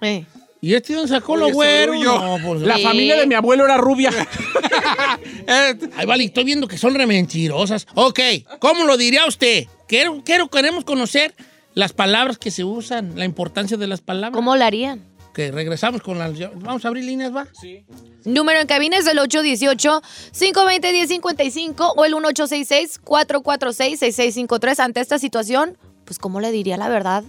[0.00, 0.24] Eh.
[0.62, 1.98] ¿Y este dónde sacó los güeros?
[2.04, 2.82] No, pues, La Sí.
[2.82, 4.10] familia de mi abuelo era rubia.
[5.96, 7.86] Ay, vale, estoy viendo que son rementirosas.
[7.94, 8.20] Ok,
[8.58, 9.66] ¿cómo lo diría usted?
[9.88, 11.34] Quiero, quiero, queremos conocer
[11.74, 14.36] las palabras que se usan, la importancia de las palabras.
[14.36, 15.04] ¿Cómo lo harían?
[15.32, 16.32] Que regresamos con las...
[16.56, 17.46] Vamos a abrir líneas, ¿va?
[17.58, 17.84] Sí.
[18.24, 24.80] Número en cabina es el 818-520-1055 o el 1866-446-6653.
[24.80, 27.24] Ante esta situación, pues ¿cómo le diría la verdad?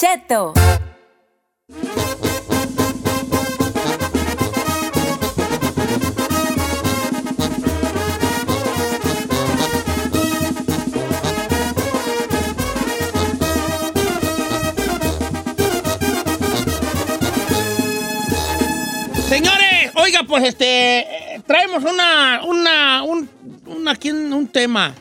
[0.00, 0.54] Cheto.
[19.28, 23.28] Señores, oiga, pues este, traemos una, una, un,
[23.66, 24.94] un- aquí un tema.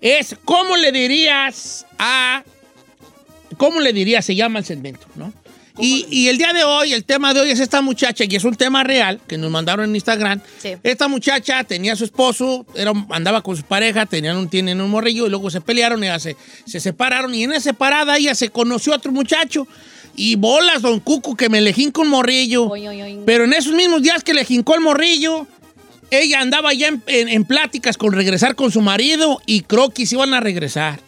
[0.00, 2.42] Es, ¿cómo le dirías a,
[3.54, 5.32] cómo le dirías, se llama el segmento, ¿no?
[5.76, 8.44] Y, y el día de hoy, el tema de hoy es esta muchacha, y es
[8.44, 10.40] un tema real que nos mandaron en Instagram.
[10.62, 10.74] Sí.
[10.84, 14.88] Esta muchacha tenía a su esposo, era, andaba con su pareja, tenían un, tienen un
[14.88, 18.50] morrillo, y luego se pelearon, y se, se separaron, y en esa separada ella se
[18.50, 19.66] conoció a otro muchacho.
[20.14, 22.66] Y bolas, don Cuco, que me le jinco un morrillo.
[22.68, 23.18] Oy, oy, oy.
[23.26, 25.48] Pero en esos mismos días que le jincó el morrillo,
[26.12, 30.06] ella andaba ya en, en- en pláticas con regresar con su marido y creo que
[30.06, 31.00] se iban a regresar.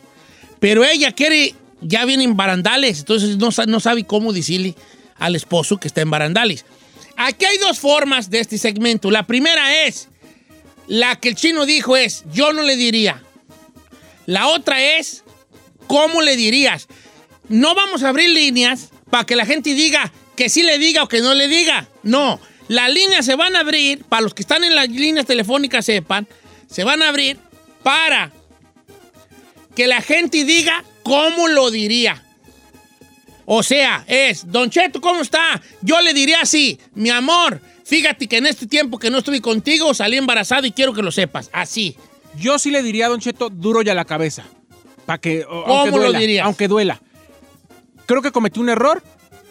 [0.58, 4.74] Pero ella quiere, ya viene en barandales, entonces no, no sabe cómo decirle
[5.18, 6.64] al esposo que está en barandales.
[7.16, 9.10] Aquí hay dos formas de este segmento.
[9.10, 10.08] La primera es,
[10.86, 13.22] la que el chino dijo es, yo no le diría.
[14.26, 15.24] La otra es,
[15.86, 16.88] ¿cómo le dirías?
[17.48, 21.08] No vamos a abrir líneas para que la gente diga que sí le diga o
[21.08, 21.88] que no le diga.
[22.02, 25.84] No, las líneas se van a abrir, para los que están en las líneas telefónicas
[25.84, 26.28] sepan,
[26.68, 27.38] se van a abrir
[27.82, 28.32] para
[29.74, 32.20] que la gente diga cómo lo diría.
[33.44, 35.62] O sea, es, Don Cheto, ¿cómo está?
[35.80, 39.94] Yo le diría así, mi amor, fíjate que en este tiempo que no estuve contigo
[39.94, 41.48] salí embarazada y quiero que lo sepas.
[41.52, 41.96] Así.
[42.36, 44.44] Yo sí le diría a Don Cheto duro ya la cabeza.
[45.06, 45.44] Para que.
[45.48, 46.44] o- ¿Cómo aunque lo dirías?
[46.44, 47.00] Aunque duela.
[48.06, 49.02] Creo que cometí un error.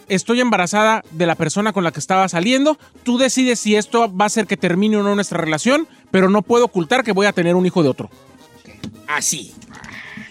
[0.10, 2.78] Estoy embarazada de la persona con la que estaba saliendo.
[3.04, 6.41] Tú decides si esto va a hacer que termine o no nuestra relación, pero no
[6.41, 8.10] puedo ocultar que voy a tener un hijo de otro.
[9.08, 9.54] Así.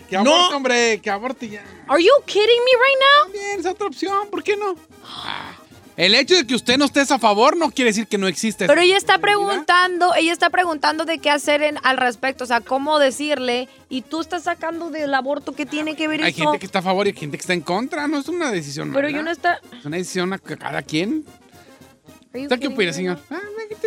[0.09, 0.35] Que No.
[0.35, 1.65] aborte, hombre, que aborte ya.
[1.89, 3.23] Are you kidding me right now?
[3.33, 4.75] También es otra opción, ¿por qué no?
[5.97, 8.67] El hecho de que usted no estés a favor no quiere decir que no existe.
[8.67, 12.61] Pero ella está preguntando, ella está preguntando de qué hacer en- al respecto, o sea,
[12.61, 16.43] cómo decirle, y tú estás sacando del aborto que tiene que ver Hay eso.
[16.43, 18.09] gente que está a favor y hay gente que está en contra.
[18.09, 19.17] No es una decisión Pero mala.
[19.17, 19.61] yo no está.
[19.79, 21.25] Es una decisión a que cada quien.
[22.35, 23.21] ¿Usted qué opina, señor?
[23.31, 23.39] Ah,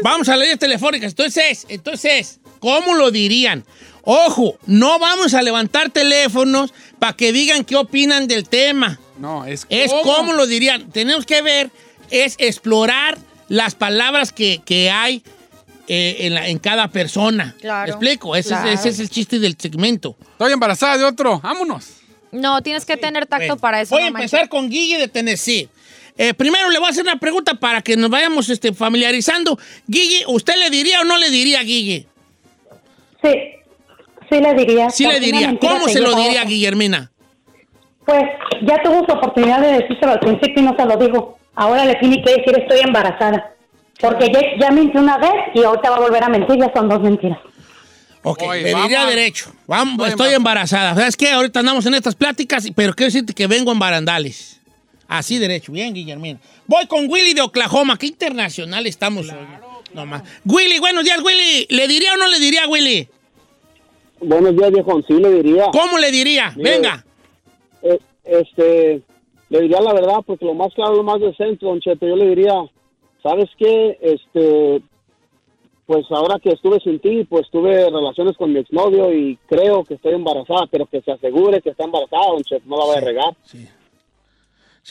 [0.01, 1.11] Vamos a leyes telefónicas.
[1.11, 3.63] Entonces, entonces, ¿cómo lo dirían?
[4.03, 8.99] Ojo, no vamos a levantar teléfonos para que digan qué opinan del tema.
[9.19, 10.03] No, es Es cómo.
[10.03, 10.89] cómo lo dirían.
[10.91, 11.71] Tenemos que ver,
[12.09, 15.23] es explorar las palabras que, que hay
[15.87, 17.55] eh, en, la- en cada persona.
[17.61, 18.35] Claro, ¿Me explico?
[18.35, 18.69] Ese, claro.
[18.69, 20.17] es, ese es el chiste del segmento.
[20.33, 21.39] Estoy embarazada de otro.
[21.41, 21.85] Vámonos.
[22.33, 23.95] No, tienes que tener tacto Bueno, para eso.
[23.95, 25.69] Voy a empezar con Guille de Tennessee.
[26.17, 29.57] Eh, primero le voy a hacer una pregunta para que nos vayamos este, familiarizando.
[29.87, 32.07] Guille, ¿usted le diría o no le diría a Guille?
[33.23, 33.29] Sí,
[34.29, 34.89] sí le diría.
[34.89, 35.57] Sí le diría.
[35.59, 36.45] ¿Cómo se lo diría a.
[36.45, 37.11] Guillermina?
[38.05, 38.23] Pues
[38.61, 41.37] ya tuvo su oportunidad de decírselo al principio y no se lo digo.
[41.55, 43.53] Ahora le tiene que decir estoy embarazada.
[43.99, 46.87] Porque ya, ya mintió una vez y ahorita va a volver a mentir, ya son
[46.87, 47.39] dos mentiras.
[48.21, 49.15] Ok, Oye, le diría vamos.
[49.15, 49.51] derecho.
[49.65, 50.95] Vamos, Estoy estoy embarazada.
[50.95, 51.31] ¿Sabes qué?
[51.31, 54.59] Ahorita andamos en estas pláticas, pero quiero decirte que vengo en barandales.
[55.07, 55.71] Así derecho.
[55.71, 56.39] Bien, Guillermina.
[56.65, 57.97] Voy con Willy de Oklahoma.
[57.97, 59.37] Qué internacional estamos hoy.
[59.97, 60.21] No más.
[60.45, 61.65] Willy, buenos días, Willy.
[61.71, 63.07] ¿Le diría o no le diría, Willy?
[64.21, 65.01] Buenos días, viejo.
[65.07, 65.71] Sí, le diría.
[65.71, 66.53] ¿Cómo le diría?
[66.55, 66.69] Mire.
[66.69, 67.03] Venga.
[67.81, 69.01] Eh, este,
[69.49, 72.27] le diría la verdad, porque lo más claro, lo más decente, don Cheto, yo le
[72.27, 72.53] diría,
[73.23, 73.97] ¿sabes qué?
[73.99, 74.83] Este,
[75.87, 79.95] pues ahora que estuve sin ti, pues tuve relaciones con mi exnovio y creo que
[79.95, 83.01] estoy embarazada, pero que se asegure que está embarazada, don Cheto, no la voy a
[83.01, 83.35] regar.
[83.41, 83.67] Sí,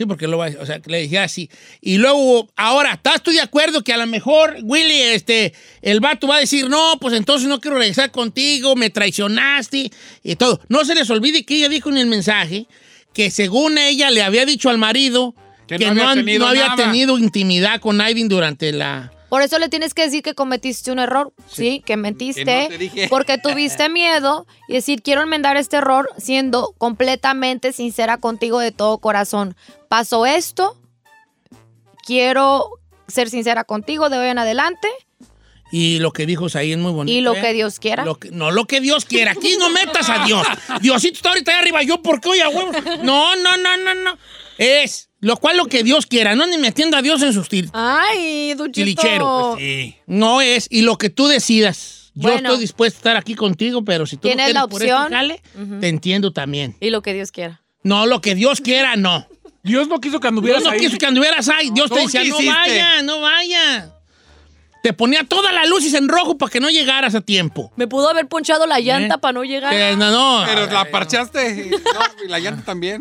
[0.05, 1.49] porque lo va a- o sea, le dije así.
[1.81, 6.27] Y luego, ahora, ¿estás tú de acuerdo que a lo mejor, Willy, este, el vato
[6.27, 9.91] va a decir, no, pues entonces no quiero regresar contigo, me traicionaste
[10.23, 10.61] y todo?
[10.69, 12.67] No se les olvide que ella dijo en el mensaje
[13.15, 15.35] que según ella le había dicho al marido
[15.67, 19.13] que, Que no había tenido no había tenido intimidad con Aiden durante la...
[19.29, 22.69] Por eso le tienes que decir que cometiste un error, sí, que mentiste, Que no
[22.69, 23.07] te dije.
[23.11, 28.99] porque tuviste miedo y decir, quiero enmendar este error siendo completamente sincera contigo de todo
[28.99, 29.57] corazón.
[29.89, 30.77] Pasó esto,
[32.05, 32.71] quiero
[33.09, 34.89] ser sincera contigo de hoy en adelante
[35.73, 37.17] Y lo que dijo ahí es muy bonito.
[37.17, 37.41] y lo ¿eh?
[37.41, 38.05] que Dios quiera.
[38.05, 39.33] Lo que- no, lo que Dios quiera.
[39.33, 40.47] Aquí no metas a Dios.
[40.81, 41.83] Diosito está ahorita ahí arriba.
[41.83, 42.77] ¿Yo por qué, oye, a huevos?
[43.03, 44.19] No, no, no, no, no.
[44.59, 46.35] Es lo cual lo que Dios quiera.
[46.35, 49.03] No ni metiendo a Dios en sus tir- Ay, Duchito.
[49.57, 49.97] Pues Sí.
[50.07, 50.67] No es.
[50.71, 52.13] Y lo que tú decidas.
[52.15, 52.49] Yo Bueno.
[52.49, 54.95] estoy dispuesto a estar aquí contigo, pero si tú no Tienes quieres la por este
[54.95, 55.33] opción.
[55.73, 55.81] Ujú.
[55.81, 56.75] te entiendo también.
[56.81, 57.63] Y lo que Dios quiera.
[57.83, 59.27] No, lo que Dios quiera, no.
[59.63, 60.79] Dios no quiso que Dios anduvieras no ahí.
[60.81, 61.71] quiso que anduvieras ahí.
[61.75, 63.93] Dios te decía, no vaya, no vaya.
[64.87, 67.73] Te ponía todas las luces en rojo para que no llegaras a tiempo.
[67.75, 69.19] Me pudo haber ponchado la llanta ¿Eh?
[69.19, 69.75] para no llegar.
[69.75, 70.45] Eh, no, no.
[70.47, 73.01] Pero la parchaste y, no, y la llanta también.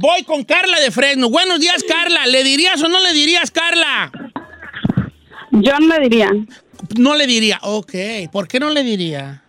[0.00, 1.28] Voy con Carla de Fresno.
[1.28, 2.26] Buenos días, Carla.
[2.26, 4.10] ¿Le dirías o no le dirías, Carla?
[5.50, 6.30] Yo no le diría.
[6.96, 7.58] No le diría.
[7.64, 7.92] Ok.
[8.32, 9.42] ¿Por qué no le diría?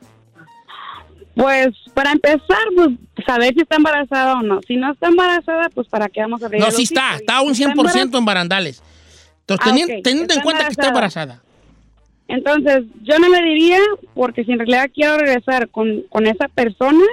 [1.36, 2.90] Pues para empezar, pues
[3.26, 4.60] saber si está embarazada o no.
[4.68, 7.16] Si no está embarazada, pues para qué vamos a abrir No, sí está.
[7.16, 8.84] Está un si 100% en barandales.
[9.48, 10.04] Entonces, Ah, teniendo, ok.
[10.04, 11.42] teniendo en cuenta que está embarazada.
[12.28, 13.80] Entonces, yo no le diría,
[14.14, 17.04] porque si en realidad quiero regresar con, con esa persona,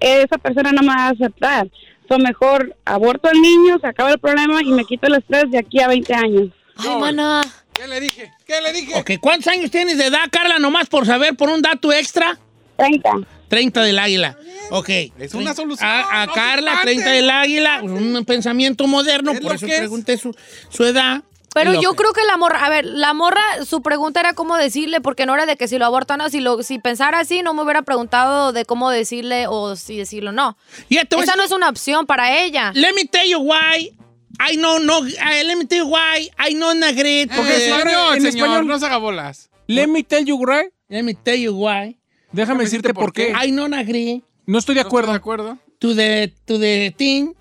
[0.00, 1.68] esa persona no me va a aceptar.
[2.08, 5.58] So, mejor aborto al niño, se acaba el problema y me quito el estrés de
[5.58, 6.48] aquí a 20 años.
[6.76, 7.42] Ay, mana.
[7.74, 8.32] ¿Qué le dije?
[8.46, 8.94] ¿Qué le dije?
[8.98, 10.58] Ok, ¿cuántos años tienes de edad, Carla?
[10.58, 12.38] Nomás por saber, por un dato extra.
[12.76, 13.10] 30.
[13.48, 14.36] 30 del águila.
[14.70, 14.88] Ok.
[15.18, 16.94] Es una solución, A, a no Carla, se espante.
[16.94, 17.80] 30 del águila.
[17.82, 19.78] Un pensamiento moderno, Es por eso que es.
[19.80, 20.34] pregunté su,
[20.70, 21.22] su edad.
[21.56, 25.00] Pero yo creo que la morra, a ver, la morra, su pregunta era cómo decirle,
[25.00, 27.54] porque no era de que si lo abortan o si lo, si pensara así, no
[27.54, 30.56] me hubiera preguntado de cómo decirle o si decirlo no.
[30.90, 32.72] A Esa no es una opción para ella.
[32.74, 33.92] Let me tell you why.
[34.38, 36.30] I know, no, I- let me tell you why.
[36.38, 37.30] I know not great.
[37.30, 38.66] En Porque español, en señor, español.
[38.66, 39.48] no se haga bolas.
[39.66, 40.70] Let me tell you, right?
[40.88, 41.96] Let me tell you why.
[42.32, 43.32] Déjame decirte por qué.
[43.42, 45.58] I don't agree No estoy de ¿No acuerdo está de acuerdo?
[45.78, 47.32] to the, to the thing,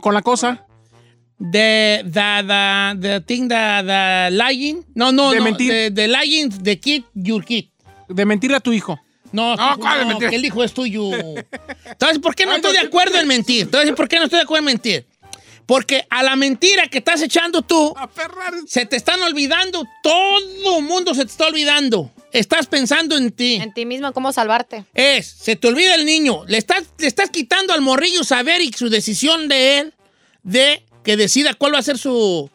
[0.00, 0.63] con la cosa.
[1.38, 4.84] The, the, the, the thing, the, the lying.
[4.94, 5.44] No, no, De no.
[5.44, 5.70] mentir.
[5.70, 7.66] The, the lying, the kid, your kid.
[8.08, 8.98] De mentirle a tu hijo.
[9.32, 10.28] No, No, ¿cuál no, mentir?
[10.30, 11.10] que el hijo es tuyo.
[11.84, 13.62] Entonces, ¿por qué no estoy de acuerdo en mentir?
[13.62, 15.06] Entonces, ¿por qué no estoy de acuerdo en mentir?
[15.66, 17.94] Porque a la mentira que estás echando tú,
[18.66, 22.10] se te están olvidando, todo el mundo se te está olvidando.
[22.32, 23.54] Estás pensando en ti.
[23.54, 24.84] En ti mismo, cómo salvarte.
[24.92, 26.44] Es, se te olvida el niño.
[26.46, 29.94] Le estás, le estás quitando al morrillo saber y su decisión de él,
[30.42, 32.50] de que decida cuál va a ser su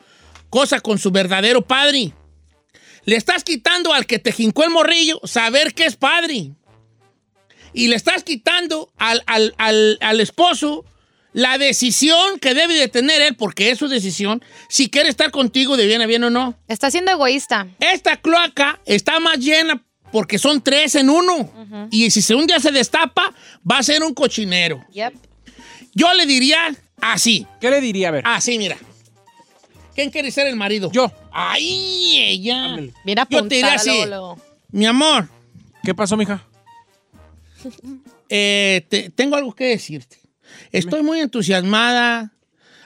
[0.49, 2.13] cosa con su verdadero padre.
[3.05, 6.51] Le estás quitando al que te jincó el morrillo saber que es padre.
[7.71, 10.85] y le estás quitando al, al- al- al esposo
[11.33, 15.77] la decisión que debe de tener él, porque es su decisión, si quiere estar contigo
[15.77, 16.57] de bien a bien o no.
[16.67, 17.67] Está siendo egoísta.
[17.79, 21.87] Esta cloaca está más llena porque son tres en uno.
[21.91, 23.35] Y si un día se destapa,
[23.69, 24.83] va a ser un cochinero.
[24.91, 25.13] Yep.
[25.93, 27.45] Yo le diría así.
[27.59, 28.09] ¿Qué le diría?
[28.09, 28.23] A ver.
[28.27, 28.77] Así, mira.
[29.95, 30.91] ¿Quién quiere ser el marido?
[30.91, 31.11] Yo.
[31.31, 32.77] ¡Ay, ella!
[33.03, 34.01] Mira, Yo te diría así.
[34.71, 35.27] Mi amor,
[35.83, 36.43] ¿Qué pasó, mija?
[38.29, 40.17] eh, te- tengo algo que decirte.
[40.71, 42.33] Estoy muy entusiasmada.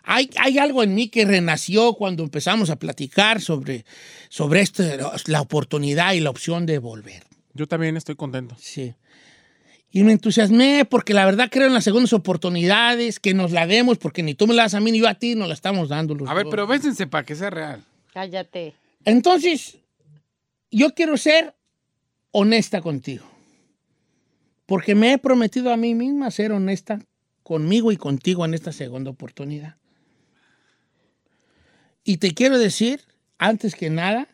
[0.04, 3.86] Hay, hay algo en mí que renació cuando empezamos a platicar sobre,
[4.30, 4.84] sobre esto,
[5.28, 7.24] la oportunidad y la opción de volver.
[7.54, 8.56] Yo también estoy contento.
[8.60, 8.94] Sí.
[9.96, 14.00] Y me entusiasmé porque la verdad creo en las segundas oportunidades, que nos la demos,
[14.00, 15.88] porque ni tú me la das a mí ni yo a ti, nos la estamos
[15.88, 16.52] dando los A ver, dos.
[16.52, 17.84] pero bésense para que sea real.
[18.12, 18.74] Cállate.
[19.06, 19.78] Entonces,
[20.72, 21.54] yo quiero ser
[22.32, 23.24] honesta contigo.
[24.66, 27.00] Porque me he prometido a mí misma ser honesta
[27.44, 29.76] conmigo y contigo en esta segunda oportunidad.
[32.04, 33.02] Y te quiero decir,
[33.38, 34.28] antes que nada,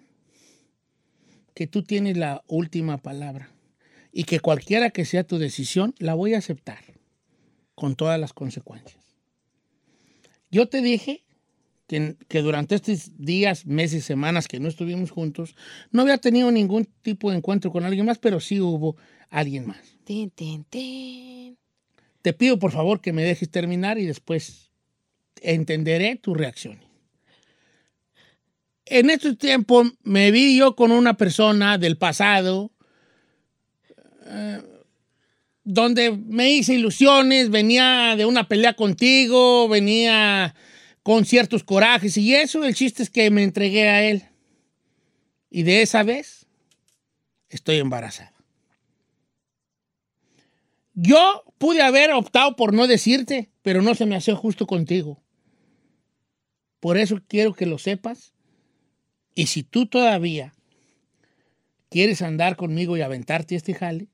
[1.54, 3.50] que tú tienes la última palabra.
[4.12, 6.80] Y que cualquiera que sea tu decisión, la voy a aceptar
[7.76, 9.04] con todas las consecuencias.
[10.52, 11.24] Yo te dije
[11.88, 15.56] que, que durante estos días, meses, semanas que no estuvimos juntos,
[15.92, 18.98] no había tenido ningún tipo de encuentro con alguien más, pero sí hubo
[19.30, 19.96] alguien más.
[22.22, 24.72] Te pido por favor que me dejes terminar y después
[25.42, 26.84] entenderé tu reacción.
[28.86, 32.72] En este tiempo me vi yo con una persona del pasado
[34.30, 34.62] eh,
[35.64, 40.56] donde me hice ilusiones, venía de una pelea contigo, venía
[41.04, 44.24] con ciertos corajes y eso, el chiste es que me entregué a él.
[45.50, 46.48] Y de esa vez
[47.50, 48.34] estoy embarazada.
[50.94, 55.22] Yo pude haber optado por no decirte, pero no se me hace justo contigo.
[56.80, 58.34] Por eso quiero que lo sepas.
[59.34, 60.54] Y si tú todavía
[61.90, 64.08] quieres andar conmigo y aventarte este jale,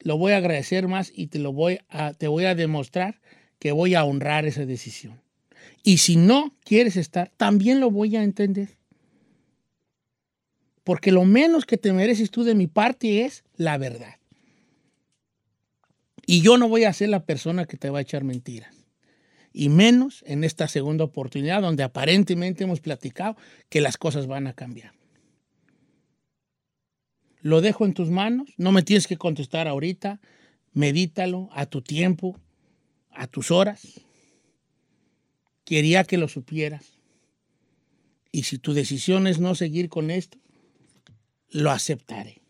[0.00, 3.20] lo voy a agradecer más y te lo voy a, te voy a demostrar
[3.58, 5.20] que voy a honrar esa decisión.
[5.82, 8.76] Y si no quieres estar, también lo voy a entender.
[10.84, 14.16] Porque lo menos que te mereces tú de mi parte es la verdad.
[16.26, 18.74] Y yo no voy a ser la persona que te va a echar mentiras.
[19.52, 23.36] Y menos en esta segunda oportunidad donde aparentemente hemos platicado
[23.68, 24.97] que las cosas van a cambiar.
[27.48, 30.20] Lo dejo en tus manos, no me tienes que contestar ahorita,
[30.74, 32.38] medítalo a tu tiempo,
[33.10, 33.80] a tus horas.
[35.64, 36.84] Quería que lo supieras.
[38.32, 40.36] Y si tu decisión es no seguir con esto,
[41.48, 42.42] lo aceptaré.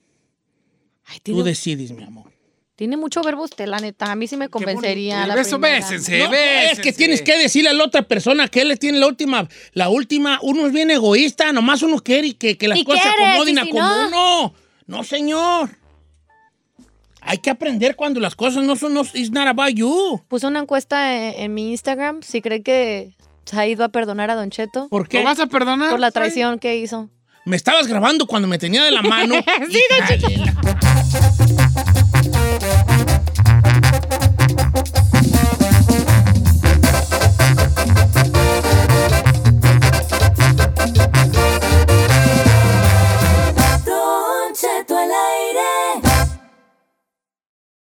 [1.05, 2.33] Tú tiene- decides, mi amor.
[2.75, 4.11] Tiene mucho verbo usted, la neta.
[4.11, 5.29] A mí sí me convencería.
[5.29, 6.73] la Beso, bésense, No, bésense.
[6.73, 9.49] es que tienes que decirle a la otra persona que él le tiene la última,
[9.75, 13.09] la última, uno es bien egoísta, nomás uno quiere que, que las ¿Y cosas se
[13.11, 14.09] acomoden ¿Y a si como no?
[14.09, 14.55] uno.
[14.89, 15.71] No, señor.
[17.21, 20.23] Hay que aprender cuando las cosas no son, no, it's not about you.
[20.29, 23.15] Puse una encuesta en, en mi Instagram si cree que
[23.45, 24.89] Said va a perdonar a Don Cheto.
[24.89, 25.19] ¿Por qué?
[25.19, 25.91] ¿Lo vas a perdonar?
[25.91, 27.11] Por la traición que hizo.
[27.45, 29.35] Me estabas grabando cuando me tenía de la mano.
[29.71, 30.88] Sí, Don Cheto.